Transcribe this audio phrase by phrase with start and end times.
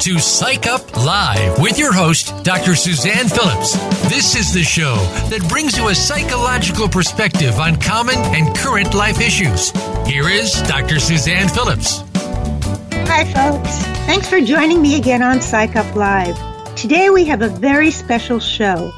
[0.00, 2.74] To Psych Up Live with your host, Dr.
[2.74, 3.74] Suzanne Phillips.
[4.08, 4.96] This is the show
[5.30, 9.70] that brings you a psychological perspective on common and current life issues.
[10.06, 11.00] Here is Dr.
[11.00, 12.02] Suzanne Phillips.
[13.08, 13.78] Hi, folks.
[14.06, 16.36] Thanks for joining me again on Psych Up Live.
[16.76, 18.92] Today we have a very special show.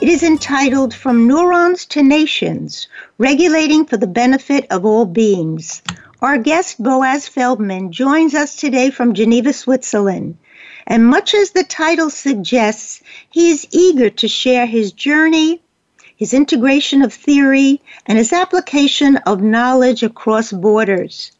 [0.00, 2.88] It is entitled From Neurons to Nations
[3.18, 5.82] Regulating for the Benefit of All Beings.
[6.20, 10.36] Our guest, Boaz Feldman, joins us today from Geneva, Switzerland.
[10.84, 13.00] And much as the title suggests,
[13.30, 15.60] he is eager to share his journey,
[16.16, 21.30] his integration of theory, and his application of knowledge across borders.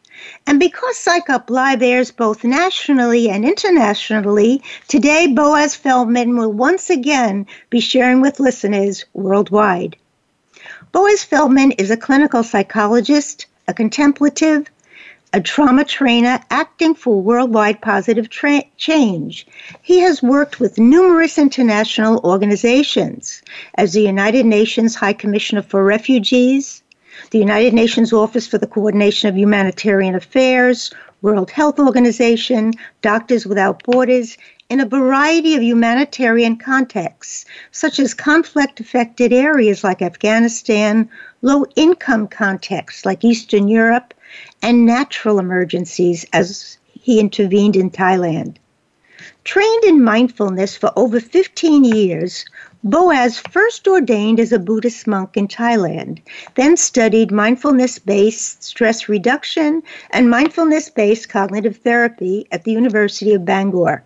[0.46, 6.88] And because Psych Up Live airs both nationally and internationally, today Boaz Feldman will once
[6.88, 9.96] again be sharing with listeners worldwide.
[10.92, 14.68] Boaz Feldman is a clinical psychologist, a contemplative,
[15.34, 19.46] a trauma trainer acting for worldwide positive tra- change.
[19.82, 23.42] He has worked with numerous international organizations
[23.74, 26.82] as the United Nations High Commissioner for Refugees,
[27.30, 33.82] the United Nations Office for the Coordination of Humanitarian Affairs, World Health Organization, Doctors Without
[33.82, 34.38] Borders,
[34.70, 41.08] in a variety of humanitarian contexts, such as conflict affected areas like Afghanistan,
[41.40, 44.12] low income contexts like Eastern Europe,
[44.60, 48.56] and natural emergencies as he intervened in Thailand.
[49.42, 52.44] Trained in mindfulness for over 15 years,
[52.84, 56.20] Boaz first ordained as a Buddhist monk in Thailand,
[56.56, 63.46] then studied mindfulness based stress reduction and mindfulness based cognitive therapy at the University of
[63.46, 64.04] Bangor.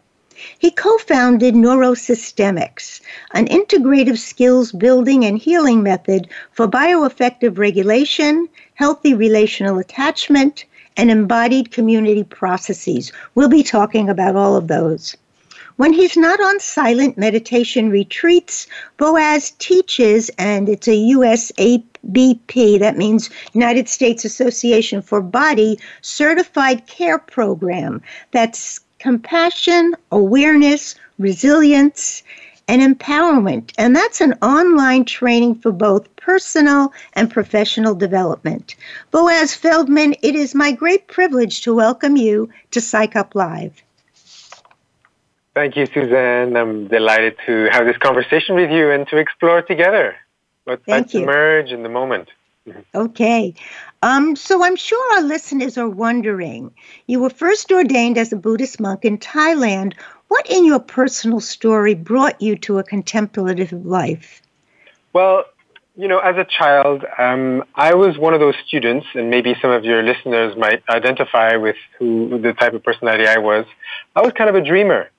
[0.59, 3.01] He co founded Neurosystemics,
[3.33, 10.65] an integrative skills building and healing method for bioaffective regulation, healthy relational attachment,
[10.97, 13.13] and embodied community processes.
[13.35, 15.17] We'll be talking about all of those.
[15.77, 18.67] When he's not on silent meditation retreats,
[18.99, 27.19] Boaz teaches, and it's a USABP, that means United States Association for Body Certified Care
[27.19, 28.03] Program
[28.33, 32.23] that's compassion, awareness, resilience,
[32.69, 33.73] and empowerment.
[33.77, 38.77] And that's an online training for both personal and professional development.
[39.11, 43.83] Boaz Feldman, it is my great privilege to welcome you to Psych Up Live.
[45.53, 46.57] Thank you, Suzanne.
[46.57, 50.15] I'm delighted to have this conversation with you and to explore together
[50.63, 51.23] what's Thank you.
[51.23, 52.29] emerge in the moment.
[52.95, 53.55] Okay.
[54.03, 56.73] Um, so I'm sure our listeners are wondering
[57.07, 59.95] you were first ordained as a Buddhist monk in Thailand.
[60.29, 64.43] What in your personal story brought you to a contemplative life?
[65.13, 65.45] Well,
[65.97, 69.71] you know, as a child, um, I was one of those students, and maybe some
[69.71, 73.67] of your listeners might identify with who the type of personality I was.
[74.17, 75.11] I was kind of a dreamer.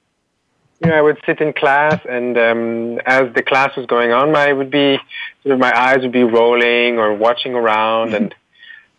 [0.81, 4.35] You know, I would sit in class, and um, as the class was going on,
[4.35, 4.97] I would be
[5.43, 8.35] sort of my eyes would be rolling or watching around, and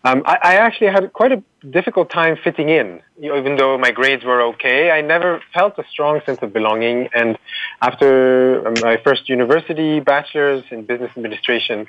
[0.05, 3.01] um, I, I actually had quite a difficult time fitting in.
[3.19, 6.53] You know, even though my grades were okay, I never felt a strong sense of
[6.53, 7.09] belonging.
[7.15, 7.39] And
[7.81, 11.87] after um, my first university bachelor's in business administration,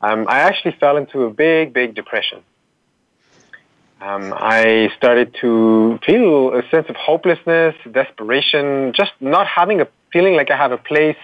[0.00, 2.42] um, I actually fell into a big, big depression.
[4.00, 10.34] Um, I started to feel a sense of hopelessness, desperation, just not having a feeling
[10.34, 11.16] like I have a place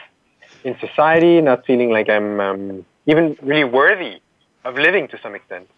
[0.64, 4.20] in society, not feeling like I'm um, even really worthy
[4.64, 5.68] of living to some extent.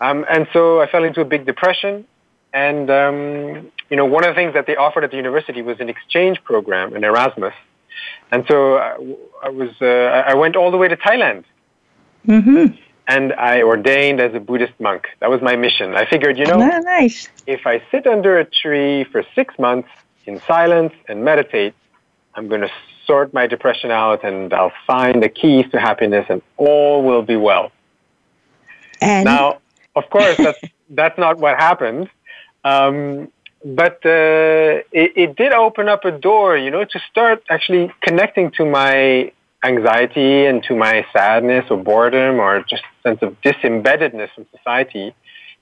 [0.00, 2.06] Um, and so I fell into a big depression.
[2.54, 5.80] And, um, you know, one of the things that they offered at the university was
[5.80, 7.54] an exchange program, an Erasmus.
[8.30, 8.96] And so I,
[9.42, 11.44] I was, uh, I went all the way to Thailand.
[12.26, 12.76] Mm-hmm.
[13.06, 15.08] And I ordained as a Buddhist monk.
[15.20, 15.94] That was my mission.
[15.94, 17.28] I figured, you know, Oh, nice.
[17.46, 19.88] if I sit under a tree for six months
[20.24, 21.74] in silence and meditate,
[22.34, 22.70] I'm going to
[23.06, 27.36] sort my depression out and I'll find the keys to happiness and all will be
[27.36, 27.70] well.
[29.02, 29.58] And Now,
[29.94, 30.58] of course, that's
[30.90, 32.08] that's not what happened,
[32.64, 33.30] um,
[33.64, 38.50] but uh, it, it did open up a door, you know, to start actually connecting
[38.52, 39.32] to my
[39.64, 45.14] anxiety and to my sadness or boredom or just sense of disembeddedness from society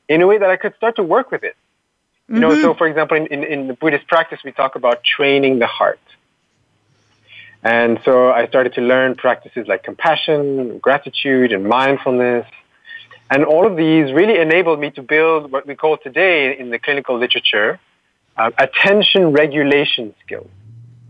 [0.09, 1.57] in a way that I could start to work with it.
[2.29, 2.63] You know, Mhm.
[2.63, 6.01] so for example, in, in, in the Buddhist practice, we talk about training the heart.
[7.63, 12.47] And so I started to learn practices like compassion, gratitude, and mindfulness.
[13.31, 16.79] And all of these really enabled me to build what we call today in the
[16.79, 17.79] clinical literature
[18.37, 20.51] uh, attention regulation skills.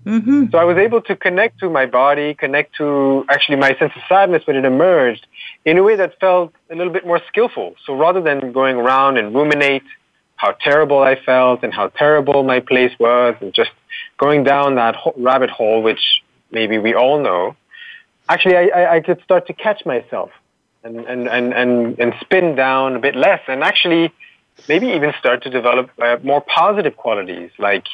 [0.05, 0.47] Mm-hmm.
[0.51, 4.03] So I was able to connect to my body, connect to actually my sense of
[4.09, 5.27] sadness when it emerged
[5.65, 7.77] in a way that felt a little bit more skillful.
[7.87, 9.85] So rather than going around and ruminate
[10.37, 13.71] how terrible I felt and how terrible my place was and just
[14.19, 17.55] going down that rabbit hole, which maybe we all know,
[18.29, 20.31] actually I, I, I could start to catch myself
[20.83, 24.13] and, and, and, and, and spin down a bit less and actually
[24.69, 27.85] maybe even start to develop uh, more positive qualities like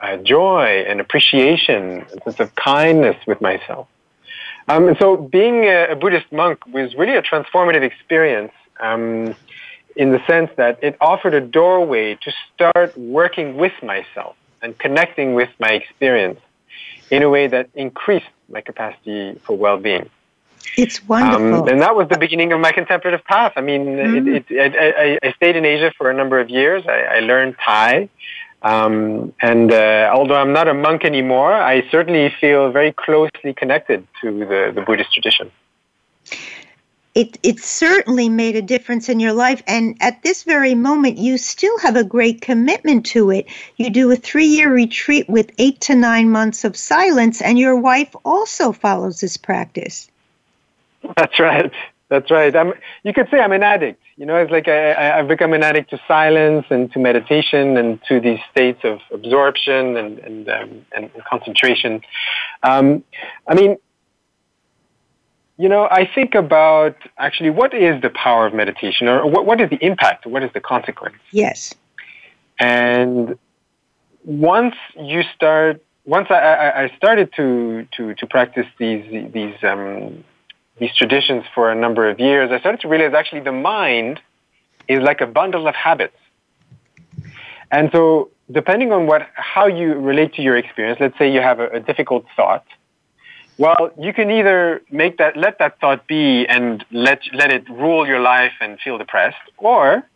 [0.00, 3.88] uh, joy and appreciation, a sense of kindness with myself.
[4.68, 9.34] Um, and so being a, a, Buddhist monk was really a transformative experience um,
[9.94, 15.34] in the sense that it offered a doorway to start working with myself and connecting
[15.34, 16.40] with my experience
[17.10, 20.10] in a way that increased my capacity for well-being.
[20.76, 21.62] It's wonderful.
[21.62, 23.52] Um, and that was the beginning of my contemplative path.
[23.56, 24.28] I mean, mm-hmm.
[24.34, 26.84] it, it, I, I, stayed in Asia for a number of years.
[26.86, 28.08] I, I learned Thai.
[28.62, 34.06] Um, and uh, although I'm not a monk anymore, I certainly feel very closely connected
[34.22, 35.50] to the, the Buddhist tradition.
[37.14, 39.62] It, it certainly made a difference in your life.
[39.66, 43.46] And at this very moment, you still have a great commitment to it.
[43.76, 47.76] You do a three year retreat with eight to nine months of silence, and your
[47.76, 50.10] wife also follows this practice.
[51.16, 51.72] That's right.
[52.08, 52.54] That's right.
[52.54, 54.02] I'm, you could say I'm an addict.
[54.18, 58.00] You know, it's like I, I've become an addict to silence and to meditation and
[58.08, 62.00] to these states of absorption and and, um, and concentration.
[62.62, 63.04] Um,
[63.46, 63.76] I mean,
[65.58, 69.60] you know, I think about actually what is the power of meditation, or what what
[69.60, 71.16] is the impact, what is the consequence?
[71.30, 71.74] Yes.
[72.58, 73.38] And
[74.24, 80.24] once you start, once I, I, I started to to to practice these these um,
[80.78, 84.20] these traditions for a number of years, I started to realize actually the mind
[84.88, 86.16] is like a bundle of habits.
[87.70, 91.60] And so depending on what, how you relate to your experience, let's say you have
[91.60, 92.64] a, a difficult thought,
[93.58, 98.06] well, you can either make that, let that thought be and let, let it rule
[98.06, 100.06] your life and feel depressed, or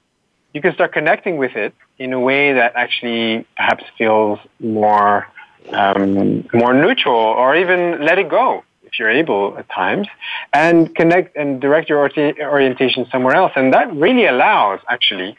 [0.53, 5.27] you can start connecting with it in a way that actually perhaps feels more,
[5.73, 10.09] um, more neutral or even let it go if you're able at times,
[10.53, 13.53] and connect and direct your orientation somewhere else.
[13.57, 15.37] And that really allows actually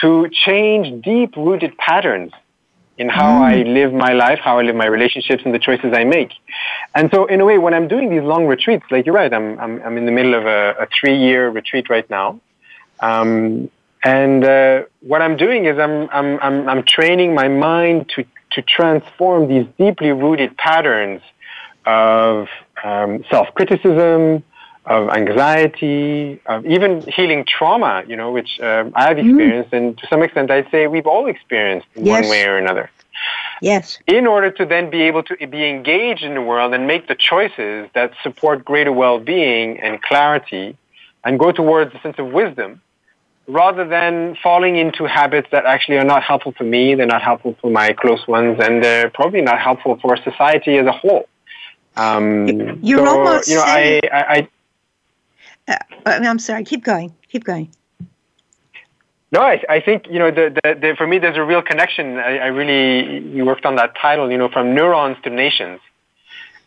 [0.00, 2.32] to change deep rooted patterns
[2.98, 3.52] in how mm.
[3.52, 6.32] I live my life, how I live my relationships, and the choices I make.
[6.94, 9.58] And so, in a way, when I'm doing these long retreats, like you're right, I'm
[9.58, 12.40] I'm, I'm in the middle of a, a three year retreat right now.
[13.00, 13.70] Um,
[14.06, 18.62] and uh, what I'm doing is I'm, I'm, I'm, I'm training my mind to, to
[18.62, 21.22] transform these deeply rooted patterns
[21.84, 22.48] of
[22.84, 24.42] um, self-criticism,
[24.86, 29.30] of anxiety, of even healing trauma, you know, which um, I've mm-hmm.
[29.30, 29.76] experienced, mm.
[29.76, 32.22] and to some extent, I'd say we've all experienced in yes.
[32.22, 32.90] one way or another.
[33.60, 33.98] Yes.
[34.06, 37.16] In order to then be able to be engaged in the world and make the
[37.16, 40.76] choices that support greater well-being and clarity,
[41.24, 42.80] and go towards a sense of wisdom,
[43.48, 47.56] rather than falling into habits that actually are not helpful for me, they're not helpful
[47.60, 51.26] for my close ones, and they're probably not helpful for society as a whole.
[51.96, 52.46] Um,
[52.82, 53.48] You're so, almost.
[53.48, 54.48] You know, saying, I,
[55.68, 56.64] I, uh, I'm sorry.
[56.64, 57.14] Keep going.
[57.28, 57.70] Keep going.
[59.32, 62.16] No, I, I think you know the, the, the, for me there's a real connection.
[62.16, 65.80] I, I really you worked on that title, you know, from neurons to nations,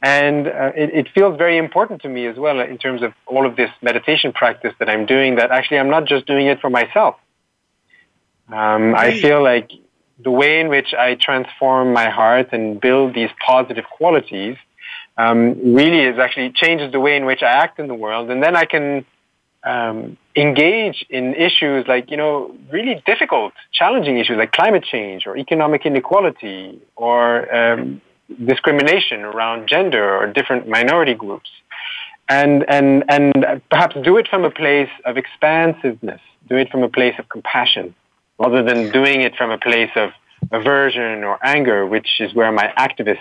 [0.02, 3.46] and uh, it, it feels very important to me as well in terms of all
[3.46, 5.36] of this meditation practice that I'm doing.
[5.36, 7.16] That actually I'm not just doing it for myself.
[8.50, 9.72] Um, I feel like
[10.22, 14.58] the way in which I transform my heart and build these positive qualities
[15.20, 18.42] um, really is actually changes the way in which I act in the world, and
[18.42, 19.06] then I can
[19.64, 25.36] um, engage in issues like you know really difficult, challenging issues like climate change or
[25.38, 28.02] economic inequality or um,
[28.46, 31.50] discrimination around gender or different minority groups,
[32.30, 36.90] and and and perhaps do it from a place of expansiveness, do it from a
[36.90, 37.94] place of compassion,
[38.38, 40.12] rather than doing it from a place of
[40.54, 43.20] aversion or anger, which is where my activist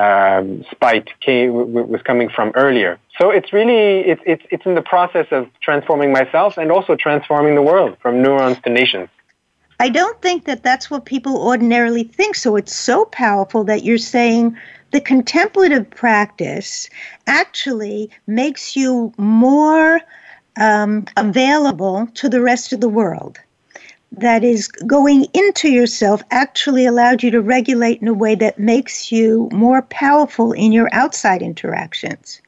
[0.00, 1.52] um, spite came,
[1.94, 2.98] was coming from earlier.
[3.18, 7.54] So it's really it's, it's it's in the process of transforming myself and also transforming
[7.54, 9.08] the world from neurons to nations.
[9.78, 12.34] I don't think that that's what people ordinarily think.
[12.34, 14.56] So it's so powerful that you're saying
[14.90, 16.88] the contemplative practice
[17.26, 20.00] actually makes you more
[20.58, 23.38] um, available to the rest of the world
[24.12, 29.12] that is going into yourself actually allowed you to regulate in a way that makes
[29.12, 32.40] you more powerful in your outside interactions?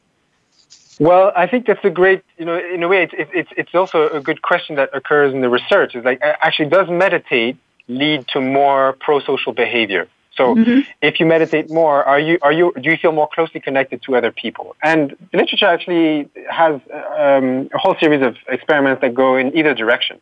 [0.98, 4.08] Well, I think that's a great, you know, in a way, it's, it's, it's also
[4.10, 5.94] a good question that occurs in the research.
[5.94, 7.56] Is like, actually, does meditate
[7.88, 10.06] lead to more pro-social behavior?
[10.34, 10.80] So mm-hmm.
[11.02, 14.16] if you meditate more, are you, are you, do you feel more closely connected to
[14.16, 14.76] other people?
[14.82, 19.74] And the literature actually has um, a whole series of experiments that go in either
[19.74, 20.20] direction.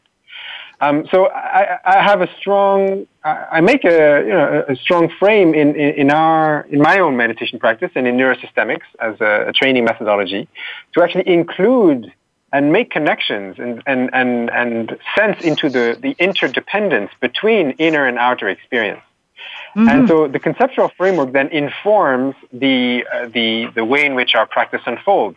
[0.82, 5.52] Um, so I, I, have a strong, I make a, you know, a strong frame
[5.52, 9.52] in, in, in, our, in my own meditation practice and in neurosystemics as a, a
[9.52, 10.48] training methodology
[10.94, 12.10] to actually include
[12.52, 18.18] and make connections and, and, and, and sense into the, the interdependence between inner and
[18.18, 19.02] outer experience.
[19.76, 19.88] Mm-hmm.
[19.88, 24.46] And so the conceptual framework then informs the, uh, the, the way in which our
[24.46, 25.36] practice unfolds,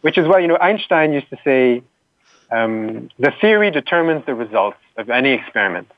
[0.00, 1.82] which is why, you know, Einstein used to say,
[2.50, 5.90] um, the theory determines the results of any experiment.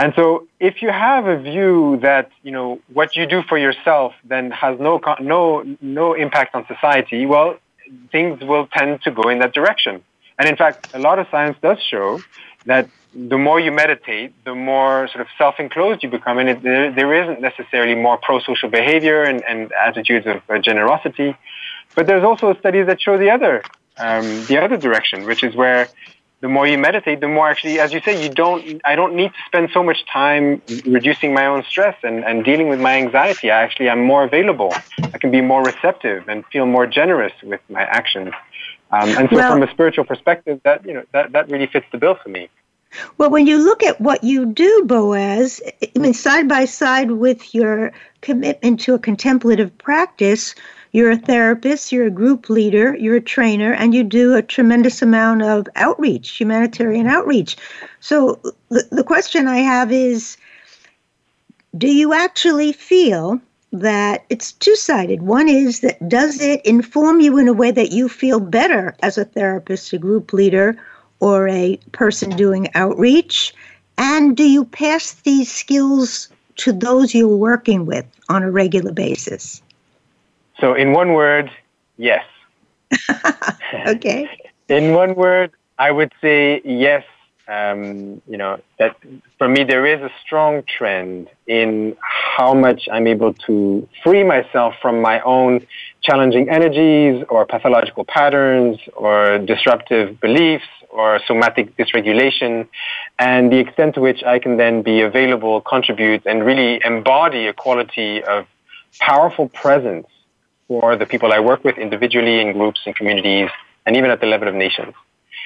[0.00, 4.14] And so if you have a view that, you know, what you do for yourself
[4.24, 7.56] then has no, no, no impact on society, well,
[8.12, 10.02] things will tend to go in that direction.
[10.38, 12.20] And in fact, a lot of science does show
[12.66, 16.92] that the more you meditate, the more sort of self-enclosed you become, and it, there,
[16.92, 21.36] there isn't necessarily more pro-social behavior and, and attitudes of uh, generosity.
[21.96, 23.62] But there's also studies that show the other
[23.98, 25.88] um, the other direction, which is where
[26.40, 29.28] the more you meditate, the more actually, as you say, you don't, I don't need
[29.28, 33.50] to spend so much time reducing my own stress and, and dealing with my anxiety.
[33.50, 34.72] I actually am more available.
[35.02, 38.32] I can be more receptive and feel more generous with my actions.
[38.92, 41.86] Um, and so well, from a spiritual perspective, that, you know, that, that really fits
[41.90, 42.48] the bill for me.
[43.18, 47.54] Well, when you look at what you do, Boaz, I mean, side by side with
[47.54, 50.54] your commitment to a contemplative practice,
[50.92, 55.02] you're a therapist, you're a group leader, you're a trainer, and you do a tremendous
[55.02, 57.56] amount of outreach, humanitarian outreach.
[58.00, 60.36] So the, the question I have is
[61.76, 63.40] do you actually feel
[63.72, 65.22] that it's two sided?
[65.22, 69.18] One is that does it inform you in a way that you feel better as
[69.18, 70.76] a therapist, a group leader,
[71.20, 73.54] or a person doing outreach?
[73.98, 79.60] And do you pass these skills to those you're working with on a regular basis?
[80.60, 81.50] So, in one word,
[81.96, 82.24] yes.
[83.86, 84.28] okay.
[84.68, 87.04] in one word, I would say yes.
[87.46, 88.96] Um, you know, that
[89.38, 94.74] for me, there is a strong trend in how much I'm able to free myself
[94.82, 95.66] from my own
[96.02, 102.68] challenging energies or pathological patterns or disruptive beliefs or somatic dysregulation
[103.18, 107.54] and the extent to which I can then be available, contribute, and really embody a
[107.54, 108.46] quality of
[109.00, 110.06] powerful presence
[110.68, 113.50] for the people I work with individually in groups and communities
[113.86, 114.94] and even at the level of nations.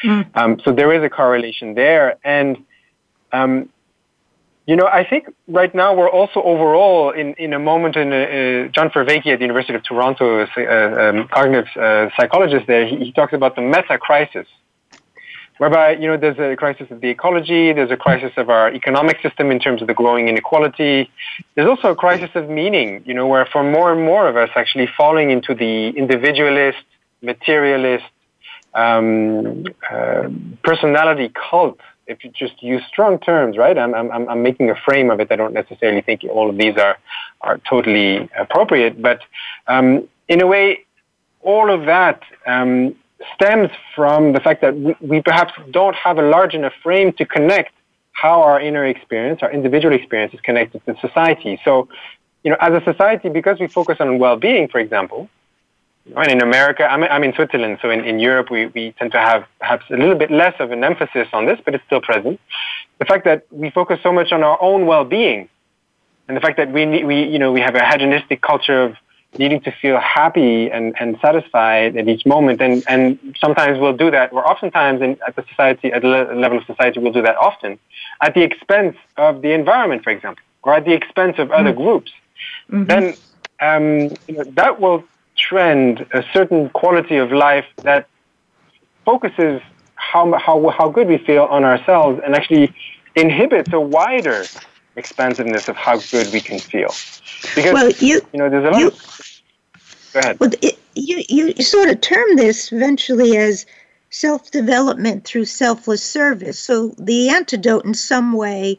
[0.04, 0.36] Mm.
[0.36, 2.16] Um, so there is a correlation there.
[2.24, 2.64] And,
[3.32, 3.68] um,
[4.66, 8.68] you know, I think right now we're also overall in, in a moment in uh,
[8.68, 12.96] John Vervaeke at the University of Toronto, a uh, um, cognitive uh, psychologist there, he,
[12.96, 14.46] he talks about the meta crisis
[15.62, 19.16] whereby you know there's a crisis of the ecology, there's a crisis of our economic
[19.22, 21.08] system in terms of the growing inequality.
[21.54, 24.50] There's also a crisis of meaning, you know, where for more and more of us
[24.56, 26.84] actually falling into the individualist,
[27.32, 28.10] materialist,
[28.74, 30.28] um, uh,
[30.64, 31.78] personality cult.
[32.08, 33.78] If you just use strong terms, right?
[33.78, 35.28] I'm, I'm, I'm making a frame of it.
[35.30, 36.96] I don't necessarily think all of these are,
[37.40, 39.20] are totally appropriate, but
[39.68, 40.84] um, in a way,
[41.42, 42.96] all of that um,
[43.34, 47.24] stems from the fact that we, we perhaps don't have a large enough frame to
[47.24, 47.72] connect
[48.12, 51.60] how our inner experience, our individual experience is connected to society.
[51.64, 51.88] So,
[52.44, 55.28] you know, as a society, because we focus on well-being, for example,
[56.16, 59.18] and in America, I'm, I'm in Switzerland, so in, in Europe, we, we tend to
[59.18, 62.40] have perhaps a little bit less of an emphasis on this, but it's still present.
[62.98, 65.48] The fact that we focus so much on our own well-being,
[66.26, 68.96] and the fact that we, we, you know, we have a hedonistic culture of
[69.38, 72.60] needing to feel happy and, and satisfied at each moment.
[72.60, 76.58] And, and sometimes we'll do that, or oftentimes in, at the society, at the level
[76.58, 77.78] of society, we'll do that often
[78.20, 81.82] at the expense of the environment, for example, or at the expense of other mm-hmm.
[81.82, 82.12] groups.
[82.70, 82.84] Mm-hmm.
[82.84, 83.14] Then
[83.60, 85.04] um, you know, that will
[85.36, 88.06] trend a certain quality of life that
[89.04, 89.60] focuses
[89.94, 92.72] how, how, how good we feel on ourselves and actually
[93.14, 94.44] inhibits a wider
[94.96, 96.92] expansiveness of how good we can feel.
[97.54, 98.80] Because well, you, you know, there's a lot.
[98.80, 99.42] You, of,
[100.12, 100.40] go ahead.
[100.40, 103.66] Well, it, you you sort of term this eventually as
[104.10, 106.58] self development through selfless service.
[106.58, 108.78] So the antidote, in some way,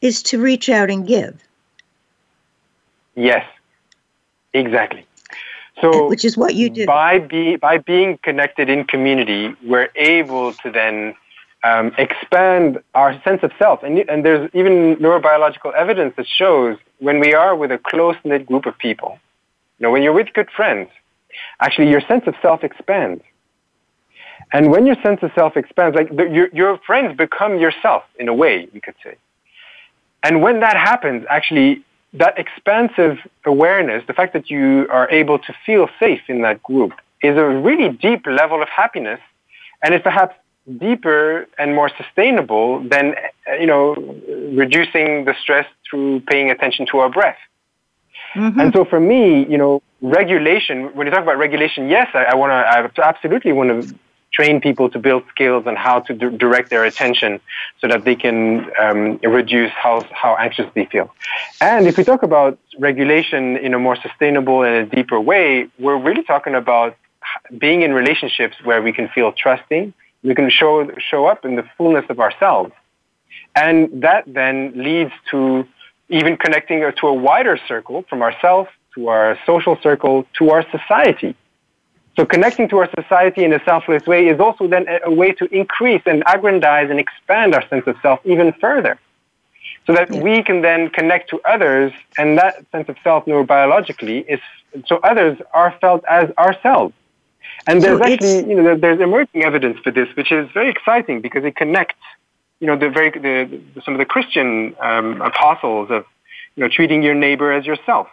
[0.00, 1.40] is to reach out and give.
[3.14, 3.46] Yes,
[4.54, 5.06] exactly.
[5.80, 10.52] So, which is what you do by be by being connected in community, we're able
[10.54, 11.14] to then
[11.64, 13.82] um, expand our sense of self.
[13.82, 18.66] And, and there's even neurobiological evidence that shows when we are with a close-knit group
[18.66, 19.18] of people,
[19.78, 20.88] you know, when you're with good friends,
[21.60, 23.22] actually your sense of self expands.
[24.52, 28.28] And when your sense of self expands, like the, your, your friends become yourself in
[28.28, 29.16] a way, you could say.
[30.22, 35.54] And when that happens, actually, that expansive awareness, the fact that you are able to
[35.64, 36.92] feel safe in that group,
[37.22, 39.20] is a really deep level of happiness,
[39.82, 40.34] and it's perhaps
[40.78, 43.14] deeper and more sustainable than
[43.60, 43.94] you know
[44.54, 47.38] reducing the stress through paying attention to our breath.
[48.34, 48.60] Mm-hmm.
[48.60, 50.94] And so for me, you know, regulation.
[50.94, 52.54] When you talk about regulation, yes, I, I want to.
[52.54, 53.94] I absolutely want to
[54.32, 57.40] train people to build skills and how to d- direct their attention
[57.80, 61.14] so that they can um, reduce how, how anxious they feel.
[61.60, 65.98] And if we talk about regulation in a more sustainable and a deeper way, we're
[65.98, 66.96] really talking about
[67.58, 71.64] being in relationships where we can feel trusting, we can show, show up in the
[71.76, 72.72] fullness of ourselves.
[73.54, 75.66] And that then leads to
[76.08, 81.34] even connecting to a wider circle from ourselves to our social circle to our society.
[82.16, 85.46] So connecting to our society in a selfless way is also then a, way to
[85.46, 88.98] increase and aggrandize and expand our sense of self even further.
[89.86, 90.20] So that yeah.
[90.20, 94.40] we can then connect to others and that sense of self neurobiologically is,
[94.86, 96.94] so others are felt as ourselves.
[97.66, 101.20] And there's so actually, you know, there's emerging evidence for this, which is very exciting
[101.20, 101.94] because it connects,
[102.60, 106.04] you know, the very, the, some of the Christian um, apostles of,
[106.56, 108.08] you know, treating your neighbor as yourself.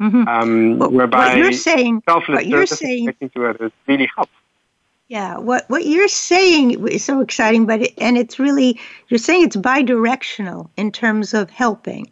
[0.00, 0.28] Mm-hmm.
[0.28, 4.32] Um, well, whereby what you're saying, selfless what you're saying, to others really helps.
[5.08, 9.44] Yeah, what what you're saying is so exciting, but it, and it's really you're saying
[9.44, 12.10] it's bidirectional in terms of helping.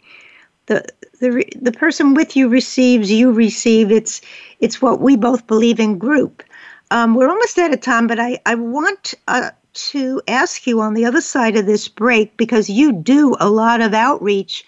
[0.67, 0.85] The
[1.19, 3.91] the the person with you receives, you receive.
[3.91, 4.21] It's
[4.61, 6.45] it's what we both believe in group.
[6.91, 10.95] Um, we're almost out of time, but I I want uh, to ask you on
[10.95, 14.65] the other side of this break because you do a lot of outreach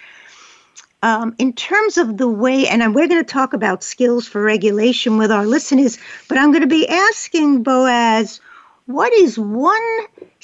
[1.03, 5.19] um, in terms of the way, and we're going to talk about skills for regulation
[5.19, 5.99] with our listeners,
[6.29, 8.41] but I'm going to be asking Boaz
[8.87, 9.83] what is one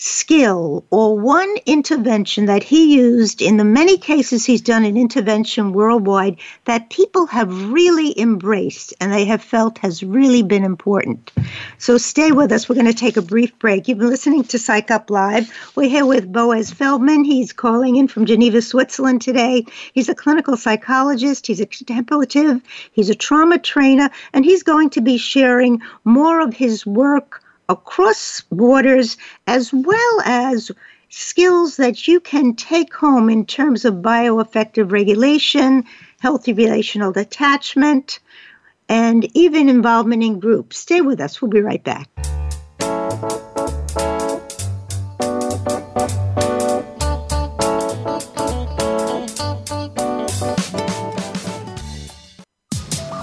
[0.00, 5.73] skill or one intervention that he used in the many cases he's done an intervention
[5.73, 11.32] worldwide that people have really embraced and they have felt has really been important.
[11.78, 12.69] So stay with us.
[12.69, 13.89] We're going to take a brief break.
[13.89, 15.52] You've been listening to Psych Up Live.
[15.75, 17.25] We're here with Boaz Feldman.
[17.25, 19.65] He's calling in from Geneva, Switzerland today.
[19.95, 25.00] He's a clinical psychologist, he's a contemplative, he's a trauma trainer, and he's going to
[25.00, 30.71] be sharing more of his work across borders as well as
[31.11, 35.85] skills that you can take home in terms of bioaffective regulation,
[36.21, 38.21] healthy relational detachment,
[38.89, 40.78] and even involvement in groups.
[40.78, 41.41] Stay with us.
[41.41, 42.09] We'll be right back.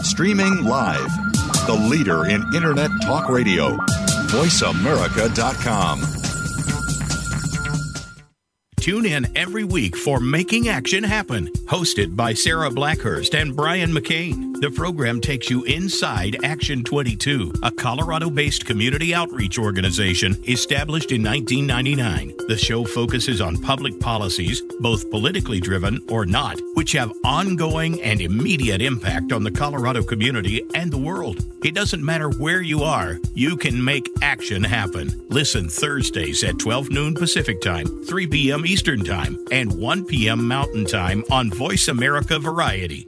[0.03, 1.09] Streaming live,
[1.67, 3.77] the leader in Internet Talk Radio
[4.27, 6.01] VoiceAmerica.com.
[8.85, 14.44] Tune in every week for Making Action Happen, hosted by Sarah Blackhurst and Brian McCain.
[14.59, 21.23] The program takes you inside Action 22, a Colorado based community outreach organization established in
[21.23, 22.33] 1999.
[22.47, 28.21] The show focuses on public policies, both politically driven or not, which have ongoing and
[28.21, 31.43] immediate impact on the Colorado community and the world.
[31.63, 35.27] It doesn't matter where you are, you can make action happen.
[35.29, 38.65] Listen Thursdays at 12 noon Pacific Time, 3 p.m.
[38.65, 38.95] Eastern.
[39.05, 40.47] Time and 1 p.m.
[40.47, 43.07] Mountain Time on Voice America Variety.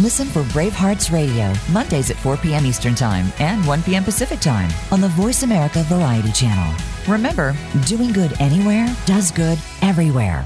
[0.00, 2.64] Listen for Bravehearts Radio, Mondays at 4 p.m.
[2.64, 4.02] Eastern Time and 1 p.m.
[4.02, 6.74] Pacific Time on the Voice America Variety Channel.
[7.06, 10.42] Remember, doing good anywhere does good everywhere.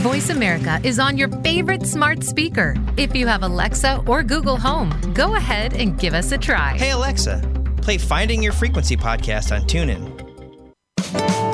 [0.00, 2.74] Voice America is on your favorite smart speaker.
[2.96, 6.74] If you have Alexa or Google Home, go ahead and give us a try.
[6.78, 7.42] Hey, Alexa,
[7.82, 11.53] play Finding Your Frequency podcast on TuneIn.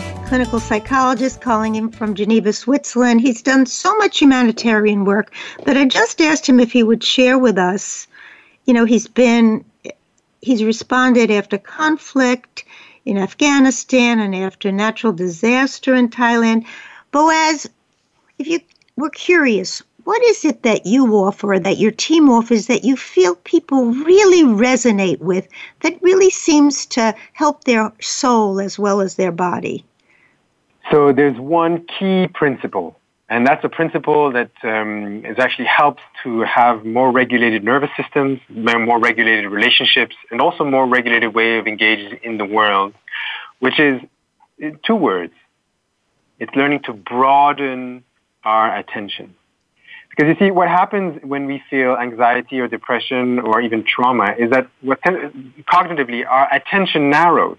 [0.31, 3.19] clinical psychologist calling him from Geneva, Switzerland.
[3.19, 5.33] He's done so much humanitarian work,
[5.65, 8.07] but I just asked him if he would share with us.
[8.63, 9.65] You know, he's been,
[10.39, 12.63] he's responded after conflict
[13.03, 16.63] in Afghanistan and after natural disaster in Thailand.
[17.11, 17.67] Boaz,
[18.39, 18.61] if you
[18.95, 23.35] were curious, what is it that you offer, that your team offers, that you feel
[23.35, 25.49] people really resonate with,
[25.81, 29.83] that really seems to help their soul as well as their body?
[30.89, 32.97] So there's one key principle,
[33.29, 38.39] and that's a principle that um, is actually helps to have more regulated nervous systems,
[38.49, 42.93] more regulated relationships, and also more regulated way of engaging in the world,
[43.59, 44.01] which is
[44.85, 45.33] two words.
[46.39, 48.03] It's learning to broaden
[48.43, 49.35] our attention.
[50.09, 54.49] Because you see, what happens when we feel anxiety or depression or even trauma is
[54.51, 57.57] that what, cognitively our attention narrows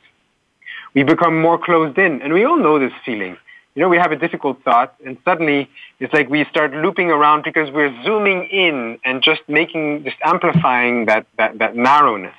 [0.94, 2.22] we become more closed in.
[2.22, 3.36] And we all know this feeling.
[3.74, 7.42] You know, we have a difficult thought and suddenly it's like we start looping around
[7.42, 12.34] because we're zooming in and just making, just amplifying that, that, that narrowness.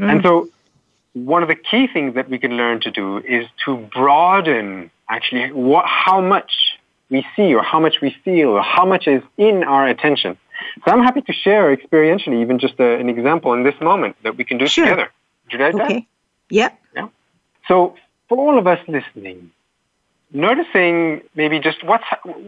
[0.00, 0.12] Mm.
[0.12, 0.48] And so
[1.14, 5.50] one of the key things that we can learn to do is to broaden actually
[5.52, 6.52] what, how much
[7.08, 10.36] we see or how much we feel or how much is in our attention.
[10.84, 14.36] So I'm happy to share experientially even just a, an example in this moment that
[14.36, 14.84] we can do sure.
[14.84, 15.10] together.
[15.52, 15.94] Like okay.
[15.94, 16.02] that?
[16.50, 16.80] Yep.
[16.94, 17.08] Yeah.
[17.68, 17.96] So
[18.28, 19.50] for all of us listening,
[20.32, 22.04] noticing maybe just what's,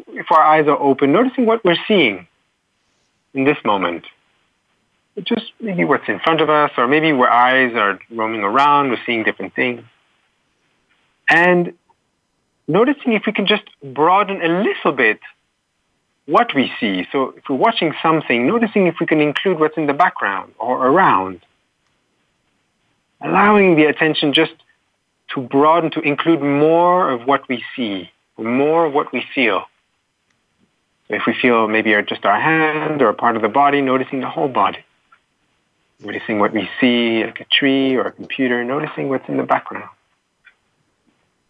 [0.09, 2.27] if our eyes are open, noticing what we're seeing
[3.35, 4.05] in this moment.
[5.23, 8.99] Just maybe what's in front of us, or maybe our eyes are roaming around, we're
[9.05, 9.83] seeing different things.
[11.29, 11.75] And
[12.69, 15.19] noticing if we can just broaden a little bit
[16.27, 17.07] what we see.
[17.11, 20.87] So if we're watching something, noticing if we can include what's in the background or
[20.87, 21.41] around.
[23.21, 24.53] Allowing the attention just
[25.35, 29.65] to broaden, to include more of what we see, more of what we feel.
[31.09, 34.29] If we feel maybe just our hand or a part of the body, noticing the
[34.29, 34.79] whole body.
[36.01, 39.89] Noticing what we see, like a tree or a computer, noticing what's in the background.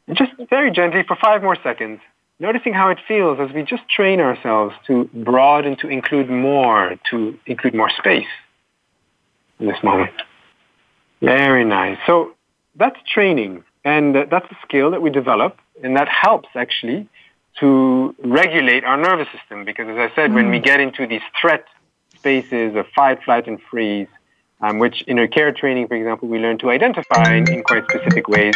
[0.06, 2.00] And just very gently for five more seconds,
[2.38, 7.38] noticing how it feels as we just train ourselves to broaden, to include more, to
[7.46, 8.26] include more space
[9.60, 10.12] in this moment.
[11.20, 11.98] Very nice.
[12.06, 12.34] So
[12.76, 13.64] that's training.
[13.88, 17.08] And that's a skill that we develop, and that helps actually
[17.60, 19.64] to regulate our nervous system.
[19.64, 20.34] Because as I said, mm.
[20.34, 20.64] when we mm.
[20.70, 21.64] get into these threat
[22.14, 24.08] spaces of fight, flight, and freeze,
[24.60, 27.84] um, which in our care training, for example, we learn to identify in, in quite
[27.90, 28.54] specific ways,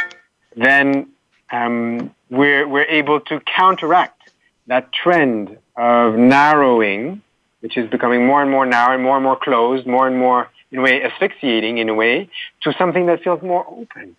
[0.55, 1.09] then
[1.51, 4.21] um, we're, we're able to counteract
[4.66, 7.23] that trend of narrowing,
[7.61, 10.51] which is becoming more and more narrow and more and more closed, more and more,
[10.71, 12.29] in a way, asphyxiating in a way,
[12.64, 14.14] to something that feels more open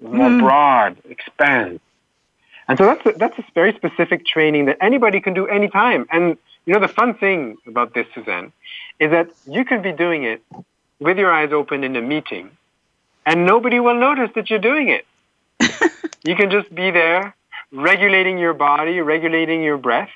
[0.00, 0.40] more mm.
[0.40, 1.80] broad, expand.
[2.68, 6.06] And so that's a, that's a very specific training that anybody can do anytime.
[6.10, 8.52] And you know the fun thing about this, Suzanne,
[9.00, 10.42] is that you can be doing it
[11.00, 12.50] with your eyes open in a meeting,
[13.24, 15.06] and nobody will notice that you're doing it.
[16.24, 17.34] you can just be there,
[17.72, 20.10] regulating your body, regulating your breath,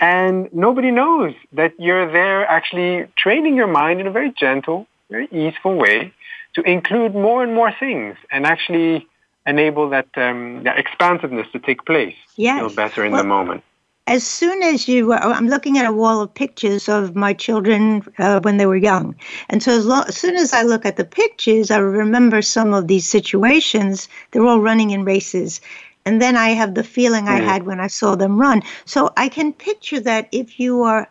[0.00, 5.28] and nobody knows that you're there actually training your mind in a very gentle, very
[5.30, 6.12] easeful way
[6.54, 9.06] to include more and more things and actually
[9.46, 12.16] enable that, um, that expansiveness to take place.
[12.36, 12.60] Yes.
[12.60, 13.62] Feel better in well, the moment.
[14.06, 18.40] As soon as you, I'm looking at a wall of pictures of my children uh,
[18.40, 19.14] when they were young.
[19.48, 22.86] And so as, as soon as I look at the pictures, I remember some of
[22.86, 24.08] these situations.
[24.30, 25.60] They're all running in races.
[26.04, 27.48] And then I have the feeling mm-hmm.
[27.48, 28.62] I had when I saw them run.
[28.84, 31.08] So I can picture that if you are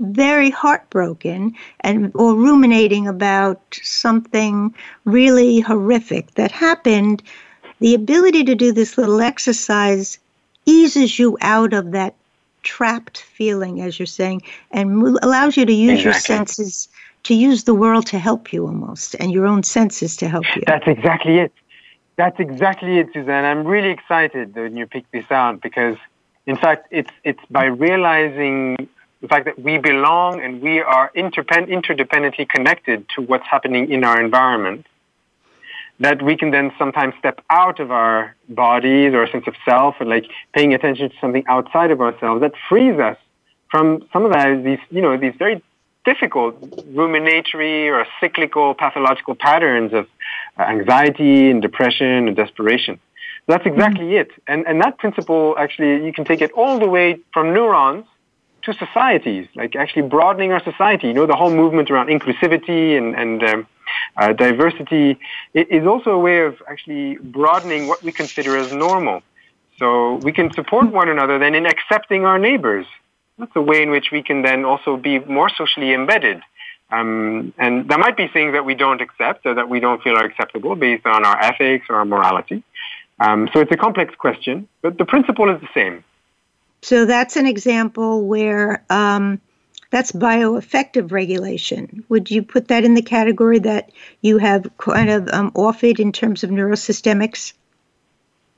[0.00, 7.22] very heartbroken and or ruminating about something really horrific that happened
[7.80, 10.18] the ability to do this little exercise
[10.66, 12.14] eases you out of that
[12.62, 16.04] trapped feeling, as you're saying, and allows you to use exactly.
[16.04, 16.88] your senses
[17.24, 20.62] to use the world to help you almost, and your own senses to help you.
[20.66, 21.52] That's exactly it.
[22.16, 23.44] That's exactly it, Suzanne.
[23.44, 25.96] I'm really excited when you picked this out because
[26.46, 28.88] In fact, it's, it's by realizing
[29.20, 34.20] the fact that we belong and we are interdependently connected to what's happening in our
[34.20, 34.86] environment
[36.00, 39.96] that we can then sometimes step out of our bodies or a sense of self
[40.00, 43.18] and like paying attention to something outside of ourselves that frees us
[43.70, 45.62] from some of that, these, you know, these very
[46.04, 46.58] difficult
[46.94, 50.06] ruminatory or cyclical pathological patterns of
[50.58, 52.98] uh, anxiety and depression and desperation.
[53.46, 54.30] That's exactly mm-hmm.
[54.30, 54.30] it.
[54.46, 58.06] And, and that principle, actually, you can take it all the way from neurons
[58.62, 61.08] to societies, like actually broadening our society.
[61.08, 63.66] You know, the whole movement around inclusivity and, and um,
[64.16, 65.18] uh, diversity
[65.54, 69.22] is also a way of actually broadening what we consider as normal.
[69.78, 72.86] So we can support one another then in accepting our neighbors.
[73.38, 76.42] That's a way in which we can then also be more socially embedded.
[76.90, 80.16] Um, and there might be things that we don't accept or that we don't feel
[80.16, 82.62] are acceptable based on our ethics or our morality.
[83.20, 86.04] Um, so it's a complex question, but the principle is the same.
[86.82, 89.40] So that's an example where um,
[89.90, 92.04] that's bioaffective regulation.
[92.08, 93.90] Would you put that in the category that
[94.22, 97.52] you have kind of um, offered in terms of neurosystemics?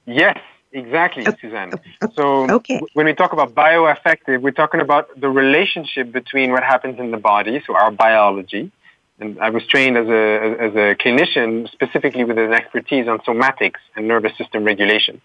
[0.07, 0.39] Yes,
[0.73, 1.37] exactly, okay.
[1.41, 1.73] Suzanne.
[2.15, 2.81] So okay.
[2.93, 7.17] when we talk about bioaffective, we're talking about the relationship between what happens in the
[7.17, 8.71] body, so our biology,
[9.19, 13.81] and I was trained as a as a clinician specifically with an expertise on somatics
[13.95, 15.21] and nervous system regulation.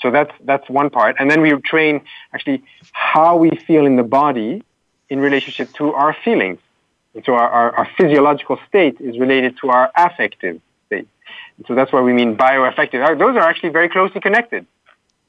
[0.00, 4.02] So that's that's one part, and then we train actually how we feel in the
[4.02, 4.62] body
[5.08, 6.58] in relationship to our feelings.
[7.14, 11.08] And so our, our, our physiological state is related to our affective state.
[11.56, 13.18] And so that's why we mean bioaffective.
[13.18, 14.64] Those are actually very closely connected.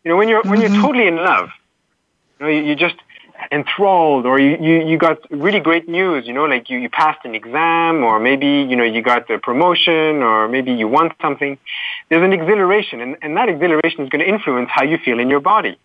[0.03, 0.81] You know, when you're when you're mm-hmm.
[0.81, 1.49] totally in love,
[2.39, 2.95] you know, you, you just
[3.51, 7.19] enthralled or you, you, you got really great news, you know, like you, you passed
[7.25, 11.57] an exam or maybe, you know, you got a promotion or maybe you won something.
[12.09, 15.29] There's an exhilaration and, and that exhilaration is going to influence how you feel in
[15.29, 15.77] your body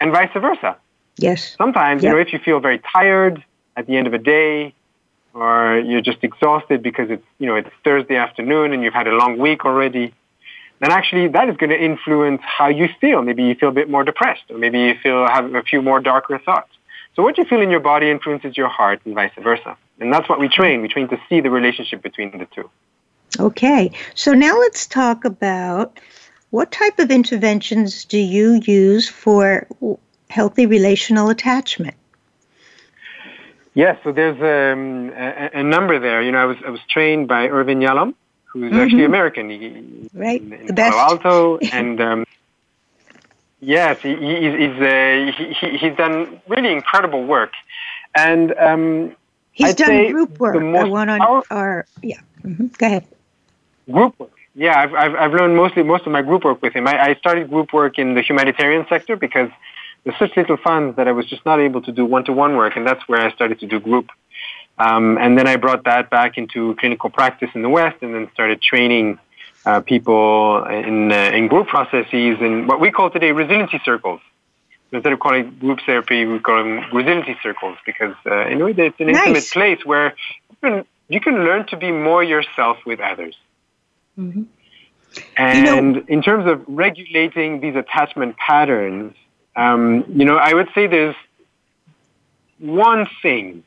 [0.00, 0.76] and vice versa.
[1.16, 1.54] Yes.
[1.56, 2.10] Sometimes, yep.
[2.10, 3.44] you know, if you feel very tired
[3.76, 4.74] at the end of a day
[5.34, 9.12] or you're just exhausted because it's, you know, it's Thursday afternoon and you've had a
[9.14, 10.14] long week already,
[10.80, 13.22] then actually that is going to influence how you feel.
[13.22, 16.00] Maybe you feel a bit more depressed or maybe you feel have a few more
[16.00, 16.72] darker thoughts.
[17.14, 19.76] So what you feel in your body influences your heart and vice versa.
[20.00, 20.82] And that's what we train.
[20.82, 22.70] We train to see the relationship between the two.
[23.38, 23.92] Okay.
[24.14, 26.00] So now let's talk about
[26.50, 29.66] what type of interventions do you use for
[30.28, 31.94] healthy relational attachment?
[33.74, 36.20] Yes, so there's um, a, a, number there.
[36.20, 38.80] You know, I was I was trained by Irvin Yalom, who's mm-hmm.
[38.80, 39.48] actually American.
[39.48, 42.24] He, right, in, in the Palo Alto, and um,
[43.64, 47.52] Yes, he, he's uh, he, he's done really incredible work,
[48.12, 49.14] and um,
[49.52, 50.54] he's I'd done group work.
[50.54, 52.18] The one on our yeah.
[52.42, 52.66] Mm-hmm.
[52.76, 53.06] Go ahead.
[53.88, 54.32] Group work.
[54.56, 56.88] Yeah, I've, I've I've learned mostly most of my group work with him.
[56.88, 59.50] I, I started group work in the humanitarian sector because
[60.02, 62.84] there's such little funds that I was just not able to do one-to-one work, and
[62.84, 64.08] that's where I started to do group.
[64.76, 68.28] Um, and then I brought that back into clinical practice in the West, and then
[68.34, 69.20] started training
[69.64, 74.20] uh, people in, uh, in group processes in what we call today resiliency circles.
[74.90, 78.64] So instead of calling group therapy, we call them resiliency circles because uh, in a
[78.64, 79.26] way it's an nice.
[79.26, 80.14] intimate place where
[80.50, 83.36] you can, you can learn to be more yourself with others.
[84.18, 84.42] Mm-hmm.
[85.36, 89.14] And you know, in terms of regulating these attachment patterns,
[89.56, 91.16] um, you know, I would say there's
[92.58, 93.64] one thing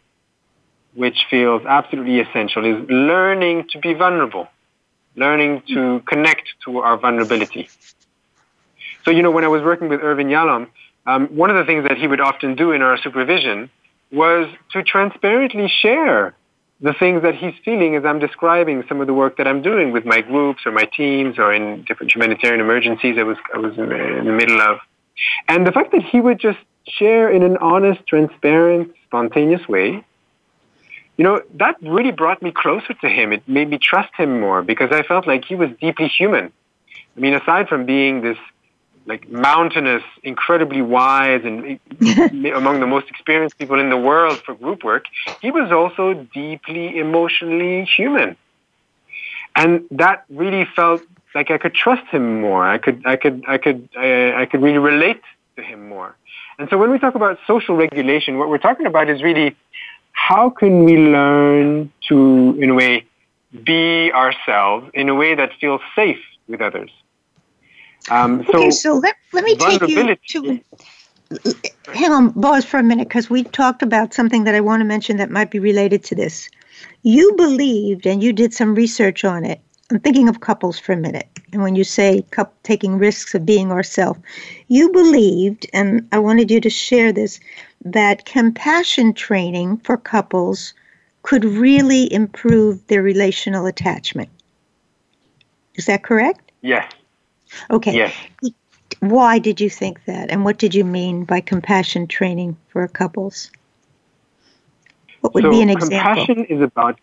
[0.95, 4.47] which feels absolutely essential is learning to be vulnerable
[5.15, 7.69] learning to connect to our vulnerability.
[9.03, 10.67] So, you know, when I was working with Irvin Yalom,
[11.05, 13.69] um, one of the things that he would often do in our supervision
[14.11, 16.35] was to transparently share
[16.81, 19.91] the things that he's feeling as I'm describing some of the work that I'm doing
[19.91, 23.77] with my groups or my teams or in different humanitarian emergencies I was, I was
[23.77, 24.79] in the middle of.
[25.47, 30.03] And the fact that he would just share in an honest, transparent, spontaneous way
[31.17, 33.31] you know, that really brought me closer to him.
[33.31, 36.51] It made me trust him more because I felt like he was deeply human.
[37.15, 38.37] I mean, aside from being this
[39.05, 44.55] like mountainous, incredibly wise, and eh, among the most experienced people in the world for
[44.55, 45.05] group work,
[45.41, 48.35] he was also deeply emotionally human.
[49.55, 51.01] And that really felt
[51.33, 52.67] like I could trust him more.
[52.67, 55.21] I could, I could, I could, I, I could really relate
[55.55, 56.15] to him more.
[56.57, 59.55] And so when we talk about social regulation, what we're talking about is really
[60.15, 63.05] how can we learn to, in a way,
[63.63, 66.89] be ourselves in a way that feels safe with others?
[68.09, 70.61] Um, so okay, so let, let me take you to.
[71.93, 74.85] Hang on, pause for a minute because we talked about something that I want to
[74.85, 76.49] mention that might be related to this.
[77.03, 79.59] You believed, and you did some research on it,
[79.91, 81.27] I'm thinking of couples for a minute.
[81.53, 84.19] And when you say cu- taking risks of being ourselves,
[84.67, 87.39] you believed, and I wanted you to share this,
[87.83, 90.73] that compassion training for couples
[91.21, 94.29] could really improve their relational attachment.
[95.75, 96.51] Is that correct?
[96.61, 96.91] Yes.
[97.69, 97.95] Okay.
[97.95, 98.15] Yes.
[99.01, 100.31] Why did you think that?
[100.31, 103.51] And what did you mean by compassion training for couples?
[105.21, 106.25] What would so be an example?
[106.25, 106.99] Compassion is about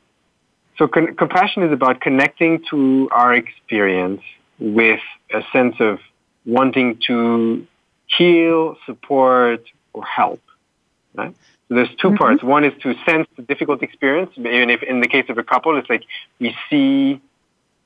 [0.79, 4.23] so con- compassion is about connecting to our experience
[4.59, 5.01] with
[5.33, 5.99] a sense of
[6.45, 7.67] wanting to
[8.07, 10.41] heal, support, or help.
[11.15, 11.35] Right?
[11.69, 12.17] So there's 2 mm-hmm.
[12.17, 12.43] parts.
[12.43, 15.77] One is to sense the difficult experience, even if in the case of a couple,
[15.79, 16.05] it's like
[16.39, 17.21] we see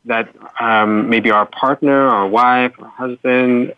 [0.05, 3.75] that um, maybe our partner, our wife, our husband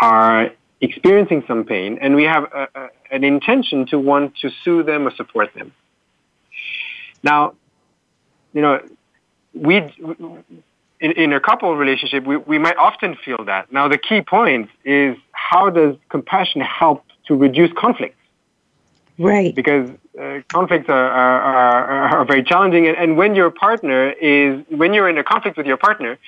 [0.00, 4.86] are experiencing some pain, and we have a, a, an intention to want to soothe
[4.86, 5.72] them or support them.
[7.22, 7.54] Now,
[8.54, 8.80] you know,
[9.52, 9.76] we
[11.00, 13.70] in, in a couple relationship, we, we might often feel that.
[13.70, 18.16] Now, the key point is how does compassion help to reduce conflict?
[19.18, 19.54] Right.
[19.54, 19.90] Because
[20.20, 22.86] uh, conflicts are, are, are, are, very challenging.
[22.88, 26.18] And, and when your partner is, when you're in a conflict with your partner,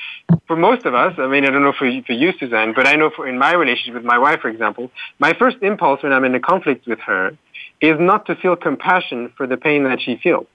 [0.46, 2.94] for most of us, I mean, I don't know for, for you, Suzanne, but I
[2.94, 6.24] know for, in my relationship with my wife, for example, my first impulse when I'm
[6.24, 7.36] in a conflict with her
[7.80, 10.46] is not to feel compassion for the pain that she feels.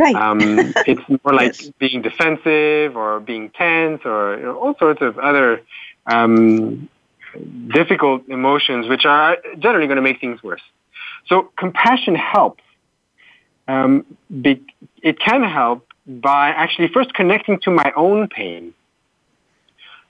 [0.00, 0.16] Right.
[0.16, 0.40] Um,
[0.86, 1.70] it's more like yes.
[1.78, 5.60] being defensive or being tense or you know, all sorts of other
[6.06, 6.88] um,
[7.68, 10.62] difficult emotions, which are generally going to make things worse.
[11.26, 12.64] So compassion helps.
[13.68, 14.06] Um,
[14.40, 14.62] be,
[15.02, 18.72] it can help by actually first connecting to my own pain.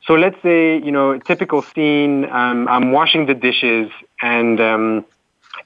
[0.06, 3.90] So let's say, you know, typical scene, um, I'm washing the dishes
[4.22, 5.04] and um,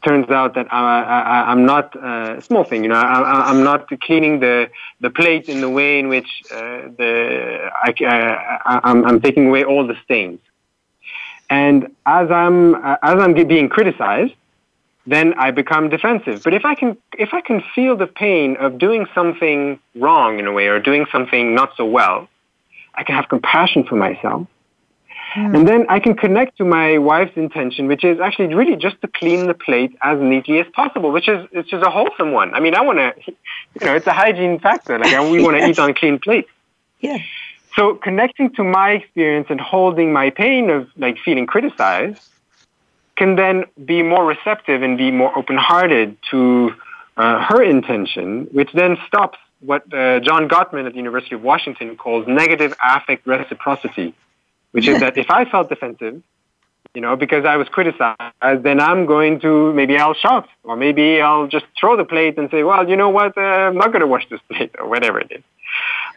[0.05, 2.83] turns out that I, am not uh, a small thing.
[2.83, 6.89] You know, I, am not cleaning the the plate in the way in which uh,
[6.99, 10.41] the I, am uh, taking away all the stains.
[11.51, 14.35] And as I'm uh, as I'm being criticized,
[15.07, 16.43] then I become defensive.
[16.45, 20.47] But if I can if I can feel the pain of doing something wrong in
[20.47, 22.29] a way or doing something not so well,
[22.95, 24.47] I can have compassion for myself
[25.35, 25.57] Mm.
[25.57, 29.09] And then I can connect to my wife's intention, which is actually really just to
[29.09, 32.55] clean the plate as neatly as possible, which is it's just a wholesome one.
[32.55, 34.99] I mean, I want to, you know, it's a hygiene factor.
[34.99, 35.71] Like we want to yes.
[35.71, 36.51] eat on clean plates.
[37.01, 37.19] Yeah.
[37.75, 42.23] So connecting to my experience and holding my pain of like feeling criticized
[43.17, 46.75] can then be more receptive and be more open-hearted to
[47.17, 51.97] uh, her intention, which then stops what uh, John Gottman at the University of Washington
[51.97, 54.15] calls negative affect reciprocity
[54.75, 56.21] which is that if I felt defensive,
[56.95, 61.21] you know, because I was criticized, then I'm going to, maybe I'll shout, or maybe
[61.21, 64.01] I'll just throw the plate and say, well, you know what, uh, I'm not going
[64.01, 65.43] to wash this plate, or whatever it is.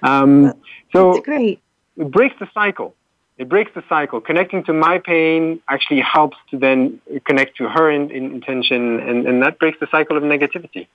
[0.02, 0.54] Um,
[0.92, 1.62] so That's great.
[1.98, 2.96] it breaks the cycle.
[3.38, 4.20] It breaks the cycle.
[4.20, 9.28] Connecting to my pain actually helps to then connect to her in, in intention, and,
[9.28, 10.88] and that breaks the cycle of negativity.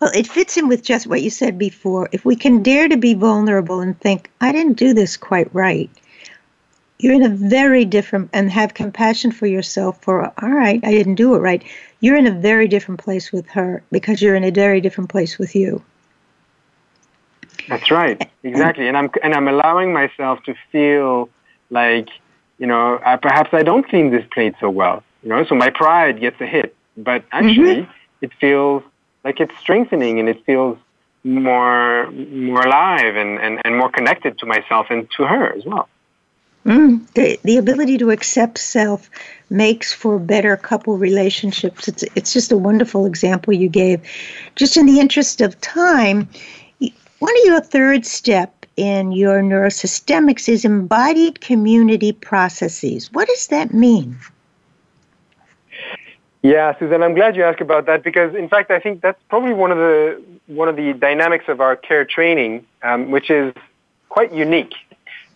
[0.00, 2.08] Well, it fits in with just what you said before.
[2.10, 5.90] If we can dare to be vulnerable and think, I didn't do this quite right,
[7.02, 11.14] you're in a very different and have compassion for yourself for all right i didn't
[11.14, 11.62] do it right.
[12.00, 15.38] You're in a very different place with her because you're in a very different place
[15.38, 15.82] with you.
[17.68, 18.30] That's right.
[18.42, 18.88] Exactly.
[18.88, 21.28] And i'm and i'm allowing myself to feel
[21.70, 22.08] like
[22.58, 25.70] you know I, perhaps i don't clean this plate so well you know so my
[25.70, 26.74] pride gets a hit.
[26.96, 28.24] But actually mm-hmm.
[28.24, 28.82] it feels
[29.24, 30.78] like it's strengthening and it feels
[31.22, 35.88] more more alive and, and, and more connected to myself and to her as well
[36.66, 39.08] Mm, the, the ability to accept self
[39.48, 41.88] makes for better couple relationships.
[41.88, 44.00] It's, it's just a wonderful example you gave.
[44.56, 46.28] Just in the interest of time,
[47.18, 53.10] one of your third step in your neurosystemics is embodied community processes.
[53.12, 54.18] What does that mean?
[56.42, 59.52] Yeah, Susan, I'm glad you asked about that because, in fact, I think that's probably
[59.52, 63.54] one of the one of the dynamics of our care training, um, which is
[64.08, 64.74] quite unique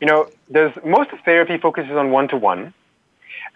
[0.01, 2.75] you know, there's most of therapy focuses on one to one,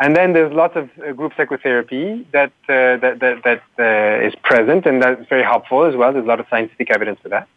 [0.01, 4.35] and then there's lots of uh, group psychotherapy that uh, that that, that uh, is
[4.37, 6.12] present, and that's very helpful as well.
[6.12, 7.48] There's a lot of scientific evidence for that.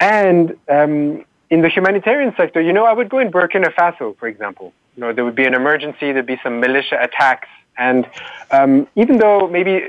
[0.00, 4.28] And um, in the humanitarian sector, you know, I would go in Burkina Faso, for
[4.28, 4.72] example.
[4.96, 8.08] You know, there would be an emergency, there'd be some militia attacks, and
[8.50, 9.88] um, even though maybe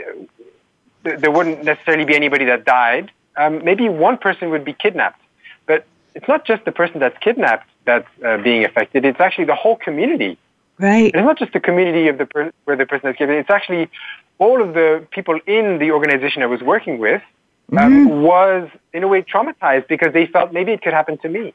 [1.03, 5.21] there wouldn't necessarily be anybody that died, um, maybe one person would be kidnapped.
[5.65, 8.99] But it's not just the person that's kidnapped that's uh, being affected.
[9.09, 10.33] It's actually the whole community.
[10.77, 11.11] Right.
[11.11, 13.35] And it's not just the community of the per- where the person is given.
[13.43, 13.89] It's actually
[14.37, 17.23] all of the people in the organization I was working with
[17.71, 18.21] um, mm-hmm.
[18.21, 21.53] was in a way traumatized because they felt maybe it could happen to me.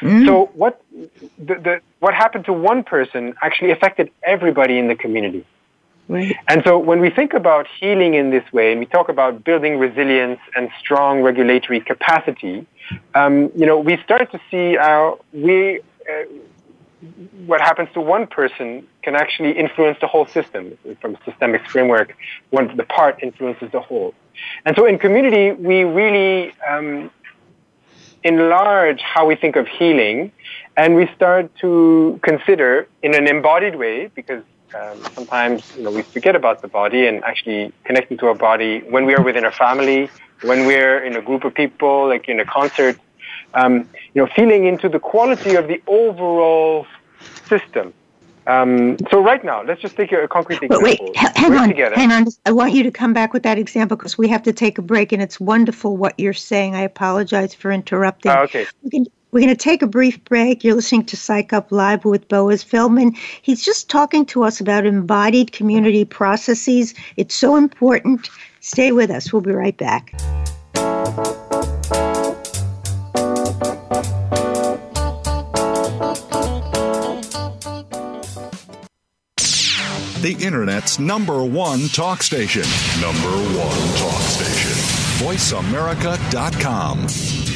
[0.00, 0.26] Mm.
[0.26, 0.32] So
[0.62, 0.74] what
[1.48, 5.42] the, the, what happened to one person actually affected everybody in the community.
[6.08, 6.36] Right.
[6.46, 9.78] And so when we think about healing in this way, and we talk about building
[9.86, 12.66] resilience and strong regulatory capacity,
[13.14, 16.24] um, you know, we start to see how we, uh,
[17.46, 20.76] what happens to one person can actually influence the whole system.
[21.00, 22.16] From systemic framework,
[22.50, 24.14] one the part influences the whole.
[24.64, 27.10] And so in community, we really um,
[28.22, 30.32] enlarge how we think of healing,
[30.76, 34.42] and we start to consider in an embodied way because
[34.76, 38.80] um, sometimes you know we forget about the body and actually connecting to our body
[38.94, 40.10] when we are within a family,
[40.42, 42.98] when we're in a group of people, like in a concert.
[43.54, 46.86] Um, you know, feeling into the quality of the overall
[47.48, 47.94] system.
[48.46, 50.80] Um, so right now, let's just take a, concrete example.
[50.82, 51.96] Wait, wait hang on, together.
[51.96, 52.26] hang on.
[52.44, 54.82] I want you to come back with that example because we have to take a
[54.82, 56.76] break, and it's wonderful what you're saying.
[56.76, 58.30] I apologize for interrupting.
[58.30, 58.66] Uh, okay.
[58.82, 59.06] We can
[59.36, 60.64] we're going to take a brief break.
[60.64, 63.12] You're listening to Psych Up Live with Boaz Feldman.
[63.42, 66.94] He's just talking to us about embodied community processes.
[67.18, 68.30] It's so important.
[68.60, 69.34] Stay with us.
[69.34, 70.12] We'll be right back.
[80.22, 82.64] The Internet's number one talk station.
[83.02, 84.72] Number one talk station.
[85.20, 87.55] VoiceAmerica.com.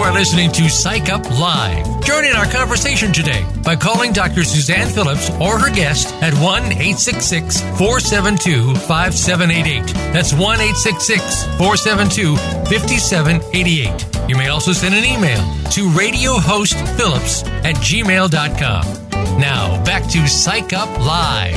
[0.00, 1.84] You are listening to Psych Up Live.
[2.06, 4.44] Join in our conversation today by calling Dr.
[4.44, 9.86] Suzanne Phillips or her guest at 1 866 472 5788.
[10.14, 14.26] That's 1 866 472 5788.
[14.26, 15.42] You may also send an email
[15.72, 19.38] to radiohostphillips at gmail.com.
[19.38, 21.56] Now, back to Psych Up Live.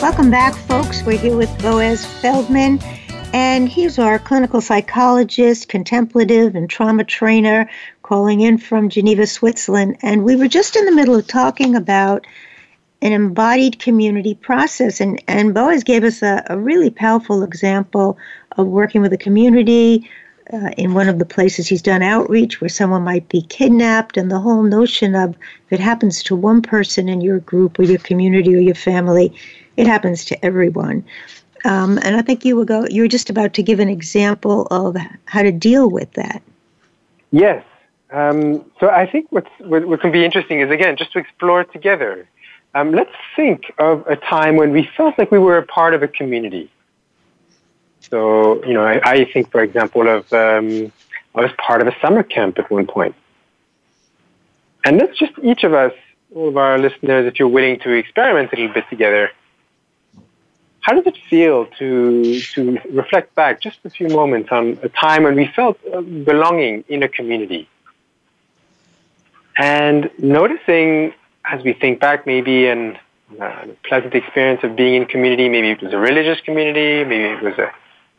[0.00, 1.02] Welcome back, folks.
[1.02, 2.78] We're here with Boaz Feldman,
[3.32, 7.68] and he's our clinical psychologist, contemplative, and trauma trainer
[8.02, 9.96] calling in from Geneva, Switzerland.
[10.02, 12.26] And we were just in the middle of talking about
[13.02, 15.00] an embodied community process.
[15.00, 18.18] And, and Boaz gave us a, a really powerful example
[18.56, 20.08] of working with a community,
[20.52, 24.30] uh, in one of the places he's done outreach where someone might be kidnapped, and
[24.30, 25.30] the whole notion of
[25.66, 29.34] if it happens to one person in your group or your community or your family,
[29.76, 31.04] it happens to everyone.
[31.64, 34.66] Um, and I think you were go you were just about to give an example
[34.70, 34.96] of
[35.26, 36.42] how to deal with that.
[37.30, 37.64] Yes.
[38.10, 41.64] Um, so I think what's, what, what can be interesting is again just to explore
[41.64, 42.26] together.
[42.74, 46.02] Um, let's think of a time when we felt like we were a part of
[46.02, 46.70] a community.
[48.00, 50.92] So, you know, I, I think, for example, of um,
[51.34, 53.14] I was part of a summer camp at one point.
[54.84, 55.92] And let's just each of us,
[56.34, 59.30] all of our listeners, if you're willing to experiment a little bit together,
[60.88, 65.24] how does it feel to to reflect back just a few moments on a time
[65.24, 67.68] when we felt uh, belonging in a community?
[69.58, 71.12] And noticing
[71.44, 72.98] as we think back maybe and
[73.38, 75.46] uh, pleasant experience of being in community.
[75.50, 77.70] Maybe it was a religious community, maybe it was a,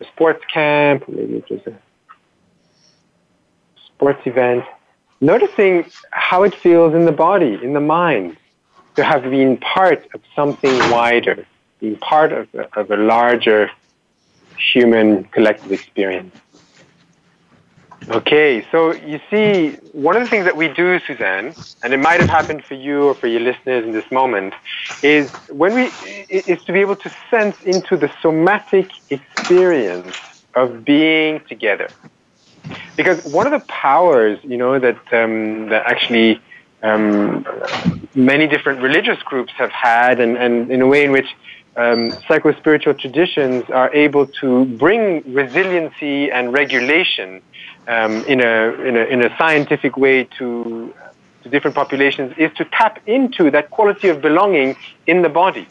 [0.03, 1.76] a sports camp, maybe it was a
[3.88, 4.63] sports event.
[5.22, 8.38] Noticing how it feels in the body, in the mind,
[8.95, 11.47] to have been part of something wider,
[11.80, 13.72] being part of a, of a larger
[14.58, 16.36] human collective experience.
[18.10, 21.54] Okay, so you see, one of the things that we do, Suzanne,
[21.84, 24.54] and it might have happened for you or for your listeners in this moment,
[25.04, 25.92] is when we
[26.30, 30.16] is to be able to sense into the somatic experience
[30.56, 31.90] of being together.
[32.96, 36.42] Because one of the powers, you know, that um, that actually
[36.82, 37.46] um,
[38.16, 41.28] many different religious groups have had, and, and in a way in which
[41.80, 47.42] um, psycho-spiritual traditions are able to bring resiliency and regulation
[47.88, 50.94] um, in, a, in, a, in a scientific way to,
[51.44, 54.76] to different populations is to tap into that quality of belonging
[55.08, 55.68] in the body.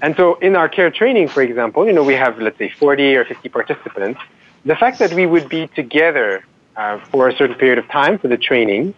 [0.00, 3.16] And so in our care training, for example, you know, we have, let's say, 40
[3.16, 4.20] or 50 participants.
[4.64, 6.44] The fact that we would be together
[6.76, 8.94] uh, for a certain period of time for the training,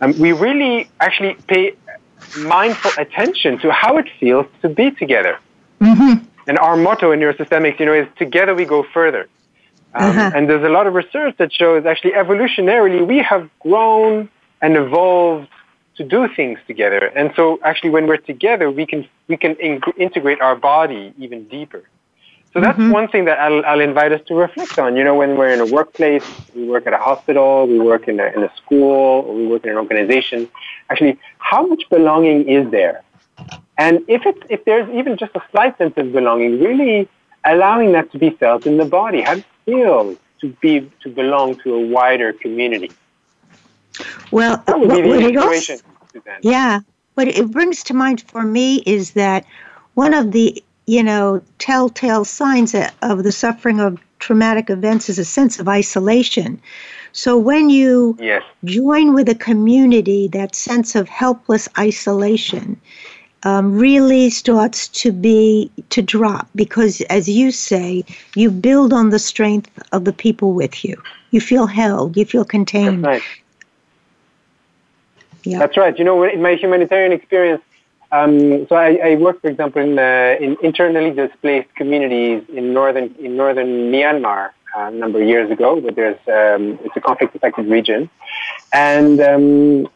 [0.00, 1.76] um, we really actually pay
[2.38, 5.38] mindful attention to how it feels to be together.
[5.80, 6.24] Mm-hmm.
[6.46, 9.28] And our motto in neurosystemics, you know, is together we go further.
[9.94, 10.30] Um, uh-huh.
[10.34, 14.28] And there's a lot of research that shows actually evolutionarily we have grown
[14.60, 15.48] and evolved
[15.96, 17.06] to do things together.
[17.14, 21.44] And so actually when we're together, we can, we can in- integrate our body even
[21.48, 21.84] deeper.
[22.54, 22.92] So that's mm-hmm.
[22.92, 24.96] one thing that I'll, I'll, invite us to reflect on.
[24.96, 26.24] You know, when we're in a workplace,
[26.54, 29.64] we work at a hospital, we work in a, in a school, or we work
[29.64, 30.48] in an organization.
[30.88, 33.02] Actually, how much belonging is there?
[33.76, 37.08] And if it, if there's even just a slight sense of belonging, really
[37.44, 39.20] allowing that to be felt in the body.
[39.20, 42.90] How does it feel to be to belong to a wider community?
[44.30, 45.78] Well, that would be the inspiration.
[46.00, 46.80] Also, yeah,
[47.14, 49.44] what it brings to mind for me is that
[49.94, 55.24] one of the you know, telltale signs of the suffering of traumatic events is a
[55.24, 56.60] sense of isolation.
[57.12, 58.42] So when you yes.
[58.64, 62.80] join with a community, that sense of helpless isolation
[63.44, 68.04] um, really starts to be to drop because, as you say,
[68.34, 71.00] you build on the strength of the people with you.
[71.30, 72.16] You feel held.
[72.16, 73.04] You feel contained.
[73.04, 73.22] That's right.
[75.44, 75.58] Yeah.
[75.58, 75.98] That's right.
[75.98, 77.62] You know, in my humanitarian experience,
[78.14, 83.14] um, so I, I, work, for example, in, uh, in, internally displaced communities in northern
[83.18, 85.80] in northern Myanmar uh, a number of years ago.
[85.80, 88.08] But there's um, it's a conflict-affected region,
[88.72, 89.88] and um,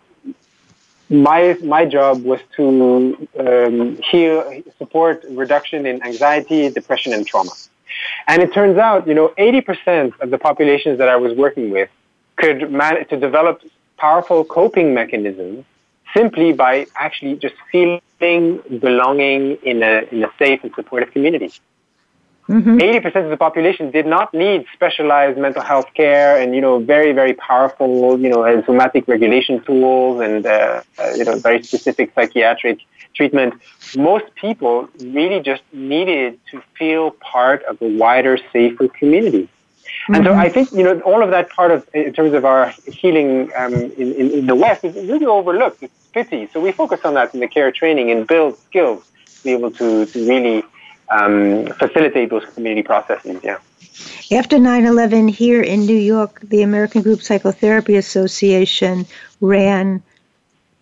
[1.09, 7.53] my my job was to um, heal, support reduction in anxiety, depression, and trauma.
[8.27, 11.89] And it turns out, you know, 80% of the populations that I was working with
[12.37, 13.63] could manage to develop
[13.97, 15.65] powerful coping mechanisms
[16.15, 18.01] simply by actually just feeling
[18.81, 21.53] belonging in a, in a safe and supportive community.
[22.49, 22.79] Mm-hmm.
[22.79, 27.13] 80% of the population did not need specialized mental health care and, you know, very,
[27.13, 32.79] very powerful, you know, somatic regulation tools and, uh, uh, you know, very specific psychiatric
[33.13, 33.53] treatment.
[33.97, 39.51] Most people really just needed to feel part of a wider, safer community.
[40.09, 40.41] And so mm-hmm.
[40.41, 43.75] I think, you know, all of that part of, in terms of our healing um,
[43.75, 45.83] in, in, in, the West is really overlooked.
[45.83, 46.49] It's pity.
[46.53, 49.71] So we focus on that in the care training and build skills to be able
[49.73, 50.65] to, to really
[51.11, 53.39] um, facilitate those community processes.
[53.43, 53.59] Yeah.
[54.31, 59.07] After 9 11, here in New York, the American Group Psychotherapy Association
[59.41, 60.03] ran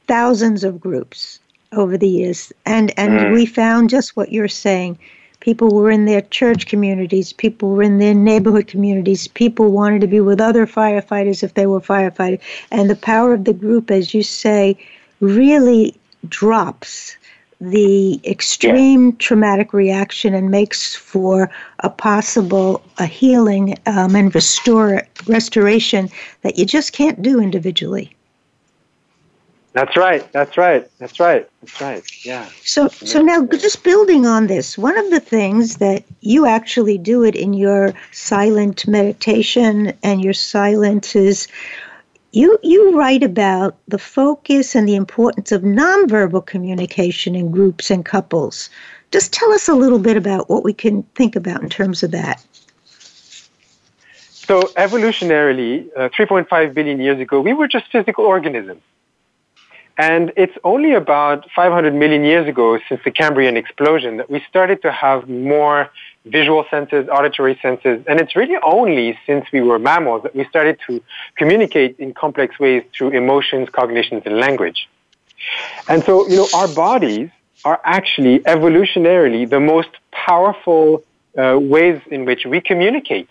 [0.07, 1.41] thousands of groups
[1.73, 2.53] over the years.
[2.65, 3.33] And, and mm.
[3.33, 4.99] we found just what you're saying.
[5.47, 10.09] People were in their church communities, people were in their neighborhood communities, people wanted to
[10.09, 12.41] be with other firefighters if they were firefighters.
[12.73, 14.77] And the power of the group, as you say,
[15.21, 15.95] really
[16.29, 17.17] drops
[17.61, 19.17] the extreme yeah.
[19.21, 26.11] traumatic reaction and makes for a possible a healing um, and restore restoration
[26.43, 28.16] that you just can't do individually.
[29.77, 30.33] That's right.
[30.33, 30.91] That's right.
[30.99, 31.47] That's right.
[31.61, 32.25] That's right.
[32.25, 32.49] Yeah.
[32.65, 37.23] So so now just building on this, one of the things that you actually do
[37.23, 41.47] it in your silent meditation and your silences
[42.33, 48.03] you, you write about the focus and the importance of nonverbal communication in groups and
[48.03, 48.71] couples.
[49.11, 52.13] Just tell us a little bit about what we can think about in terms of
[52.13, 52.45] that.
[54.47, 58.83] So, evolutionarily, uh, 3.5 billion years ago, we were just physical organisms.
[59.99, 64.83] And it's only about 500 million years ago, since the Cambrian explosion, that we started
[64.83, 65.91] to have more
[66.27, 70.79] visual senses, auditory senses, and it's really only since we were mammals that we started
[70.87, 71.03] to
[71.37, 74.89] communicate in complex ways through emotions, cognitions, and language.
[75.89, 77.31] And so, you know, our bodies
[77.65, 81.05] are actually evolutionarily the most powerful
[81.39, 83.29] uh, ways in which we communicate.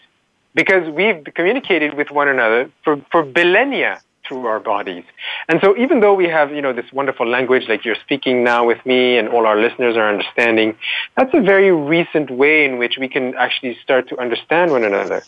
[0.55, 5.03] Because we've communicated with one another for, for millennia through our bodies.
[5.47, 8.65] And so even though we have, you know, this wonderful language like you're speaking now
[8.65, 10.75] with me and all our listeners are understanding,
[11.17, 15.23] that's a very recent way in which we can actually start to understand one another.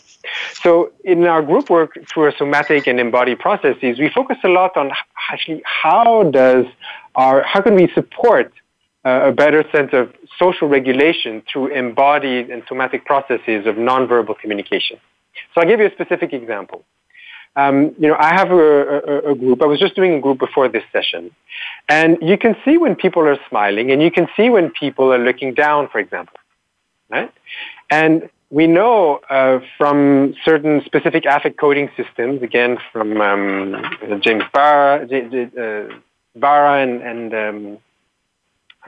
[0.54, 4.76] So in our group work through our somatic and embodied processes, we focus a lot
[4.76, 4.90] on
[5.30, 6.66] actually how does
[7.14, 8.52] our, how can we support
[9.04, 14.98] uh, a better sense of social regulation through embodied and somatic processes of nonverbal communication.
[15.54, 16.84] So I'll give you a specific example.
[17.58, 19.62] Um, you know, I have a, a, a, group.
[19.62, 21.32] I was just doing a group before this session,
[21.88, 25.18] and you can see when people are smiling, and you can see when people are
[25.18, 26.38] looking down, for example,
[27.10, 27.32] right?
[27.90, 35.04] And we know uh, from certain specific affect coding systems, again from um, James Barra,
[35.08, 35.94] J, uh,
[36.36, 37.78] Barra and, and um,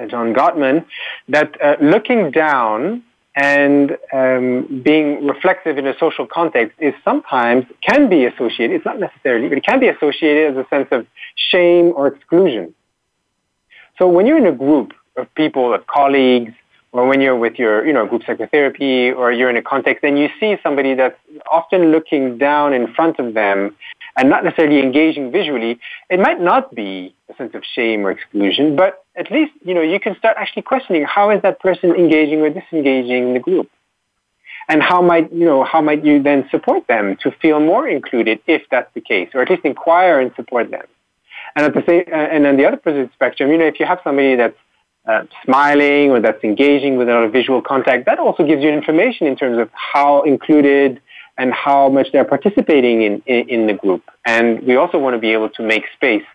[0.08, 0.86] John Gottman,
[1.28, 3.02] that uh, looking down
[3.36, 8.98] and um, being reflective in a social context is sometimes can be associated, it's not
[8.98, 11.06] necessarily, but it can be associated as a sense of
[11.36, 12.74] shame or exclusion.
[13.98, 16.52] So when you're in a group of people, of colleagues,
[16.92, 20.18] or when you're with your, you know, group psychotherapy, or you're in a context and
[20.18, 21.18] you see somebody that's
[21.50, 23.76] often looking down in front of them
[24.16, 28.76] and not necessarily engaging visually, it might not be a sense of shame or exclusion,
[28.76, 32.40] but at least, you know, you can start actually questioning how is that person engaging
[32.40, 33.70] or disengaging in the group?
[34.68, 38.40] And how might, you know, how might you then support them to feel more included
[38.46, 40.86] if that's the case, or at least inquire and support them?
[41.56, 43.86] And at the same, uh, and on the other opposite spectrum, you know, if you
[43.86, 44.56] have somebody that's
[45.06, 48.70] uh, smiling or that's engaging with a lot of visual contact, that also gives you
[48.70, 51.00] information in terms of how included
[51.40, 54.02] and how much they're participating in, in, in the group.
[54.26, 56.28] And we also want to be able to make space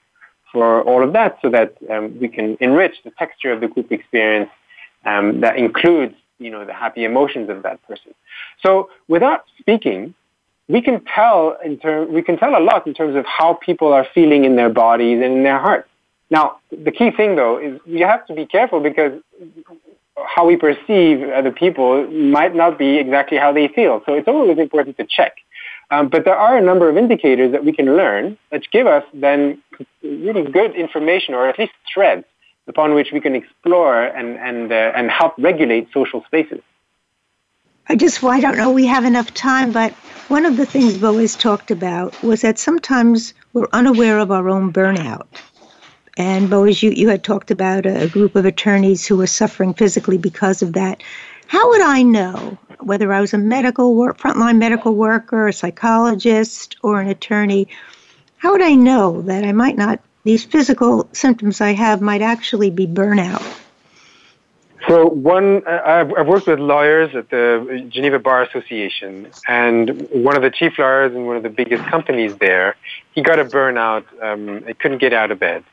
[0.52, 3.92] for all of that so that um, we can enrich the texture of the group
[3.92, 4.50] experience
[5.06, 8.12] um, that includes you know the happy emotions of that person.
[8.64, 10.16] So without speaking,
[10.68, 13.94] we can tell in term, we can tell a lot in terms of how people
[13.94, 15.88] are feeling in their bodies and in their hearts.
[16.32, 19.14] Now, the key thing though is you have to be careful because
[20.24, 24.02] how we perceive other people might not be exactly how they feel.
[24.06, 25.38] So it's always important to check.
[25.92, 29.04] Um, but there are a number of indicators that we can learn that give us
[29.14, 29.62] then
[30.02, 32.26] really good information or at least threads
[32.68, 36.62] upon which we can explore and, and, uh, and help regulate social spaces.
[37.88, 39.94] I just, well, I don't know, we have enough time, but
[40.28, 44.74] one of the things Boaz talked about was that sometimes we're unaware of our own
[44.74, 45.28] burnout.
[46.18, 50.18] And Boaz, you, you had talked about a, group of attorneys who were suffering physically
[50.18, 51.04] because of that.
[51.48, 56.78] How would I know whether I was a medical work, frontline medical worker, a psychologist,
[56.82, 57.68] or an attorney?
[58.38, 62.70] How would I know that I might not, these physical symptoms I have might actually
[62.70, 63.44] be burnout?
[64.88, 70.44] So one, I've, I've worked with lawyers at the Geneva Bar Association, and one of
[70.44, 72.76] the chief lawyers in one of the biggest companies there,
[73.14, 74.06] he got a burnout.
[74.22, 75.64] Um, he couldn't get out of bed.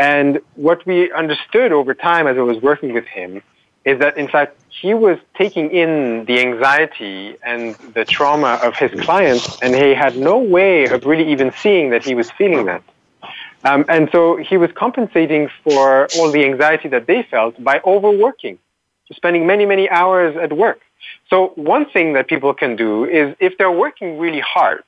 [0.00, 3.42] And what we understood over time as I was working with him
[3.84, 8.98] is that in fact he was taking in the anxiety and the trauma of his
[9.02, 12.82] clients and he had no way of really even seeing that he was feeling that.
[13.64, 18.58] Um, and so he was compensating for all the anxiety that they felt by overworking,
[19.12, 20.80] spending many, many hours at work.
[21.28, 24.82] So one thing that people can do is if they're working really hard,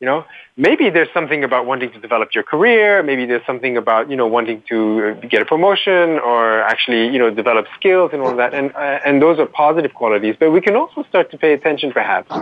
[0.00, 0.24] you know,
[0.56, 3.02] maybe there's something about wanting to develop your career.
[3.02, 7.30] Maybe there's something about you know wanting to get a promotion or actually you know
[7.30, 8.54] develop skills and all that.
[8.54, 10.36] And uh, and those are positive qualities.
[10.40, 12.32] But we can also start to pay attention, perhaps,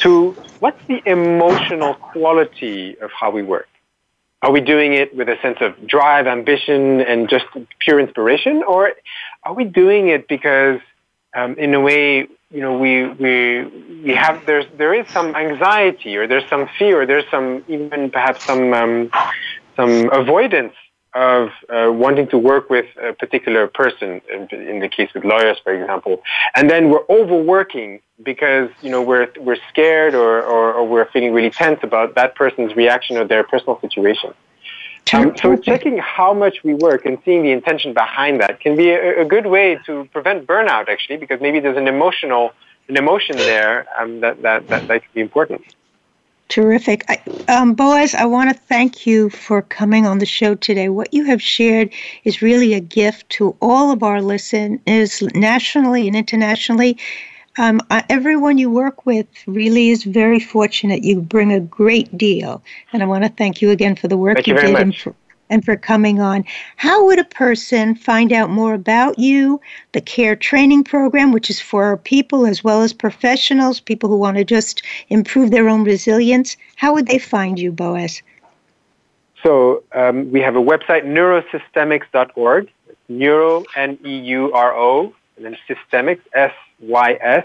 [0.00, 3.68] to what's the emotional quality of how we work.
[4.40, 7.46] Are we doing it with a sense of drive, ambition, and just
[7.80, 8.92] pure inspiration, or
[9.42, 10.78] are we doing it because,
[11.34, 16.16] um, in a way, you know, we we we have there's there is some anxiety
[16.16, 19.10] or there's some fear or there's some even perhaps some um,
[19.76, 20.74] some avoidance
[21.14, 25.58] of uh, wanting to work with a particular person in, in, the case with lawyers
[25.64, 26.22] for example.
[26.54, 31.32] And then we're overworking because you know we're we're scared or, or, or we're feeling
[31.32, 34.34] really tense about that person's reaction or their personal situation.
[35.14, 38.90] Um, so checking how much we work and seeing the intention behind that can be
[38.90, 42.52] a, a, good way to prevent burnout, actually, because maybe there's an emotional
[42.88, 45.62] an emotion there um, that, that, that, that could be important.
[46.48, 47.04] Terrific.
[47.08, 47.20] I,
[47.52, 50.88] um, Boaz, I want to thank you for coming on the show today.
[50.88, 51.92] What you have shared
[52.24, 56.96] is really a gift to all of our listeners nationally and internationally.
[57.58, 61.04] Um, everyone you work with really is very fortunate.
[61.04, 62.62] You bring a great deal,
[62.92, 64.96] and I want to thank you again for the work thank you, you did and
[64.96, 65.14] for,
[65.50, 66.44] and for coming on.
[66.76, 69.60] How would a person find out more about you,
[69.92, 74.36] the CARE training program, which is for people as well as professionals, people who want
[74.36, 76.56] to just improve their own resilience?
[76.76, 78.22] How would they find you, Boaz?
[79.42, 82.70] So um, we have a website, neurosystemics.org.
[83.08, 87.42] Neuro, N-E-U-R-O, and then systemics, S-Y-S-T-E-M-I-C-S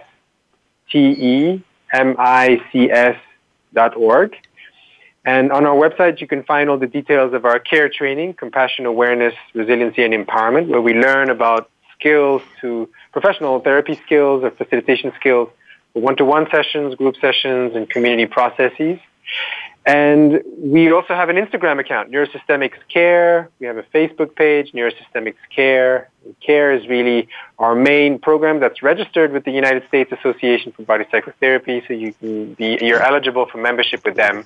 [3.74, 4.36] dot org.
[5.26, 8.86] And on our website, you can find all the details of our care training, compassion,
[8.86, 15.14] awareness, resiliency, and empowerment, where we learn about skills to professional therapy skills or facilitation
[15.18, 15.50] skills,
[15.94, 19.00] one-to-one sessions, group sessions, and community processes.
[19.86, 23.50] And we also have an Instagram account, Neurosystemics Care.
[23.60, 26.10] We have a Facebook page, Neurosystemics Care.
[26.46, 27.28] CARE is really
[27.60, 32.14] our main program that's registered with the United States Association for Body Psychotherapy, so you
[32.14, 34.46] can be you're eligible for membership with them.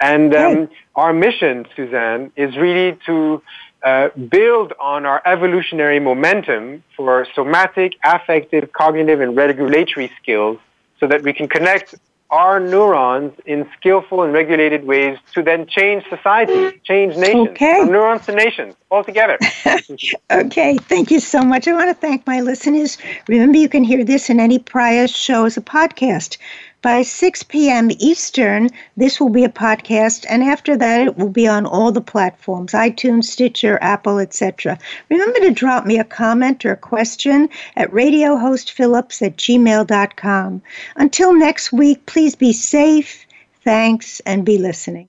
[0.00, 3.42] And um, our mission, Suzanne, is really to
[3.82, 10.58] uh, build on our evolutionary momentum for somatic, affective, cognitive, and regulatory skills
[11.00, 11.94] so that we can connect
[12.30, 17.80] our neurons in skillful and regulated ways to then change society, change nations, okay.
[17.80, 19.38] from neurons to nations, all together.
[20.30, 21.66] okay, thank you so much.
[21.66, 22.98] I want to thank my listeners.
[23.28, 26.38] Remember, you can hear this in any prior show as a podcast.
[26.82, 27.90] By 6 p.m.
[27.98, 32.00] Eastern, this will be a podcast, and after that, it will be on all the
[32.00, 34.78] platforms iTunes, Stitcher, Apple, etc.
[35.10, 40.62] Remember to drop me a comment or a question at radiohostphillips at gmail.com.
[40.96, 43.26] Until next week, please be safe,
[43.62, 45.08] thanks, and be listening.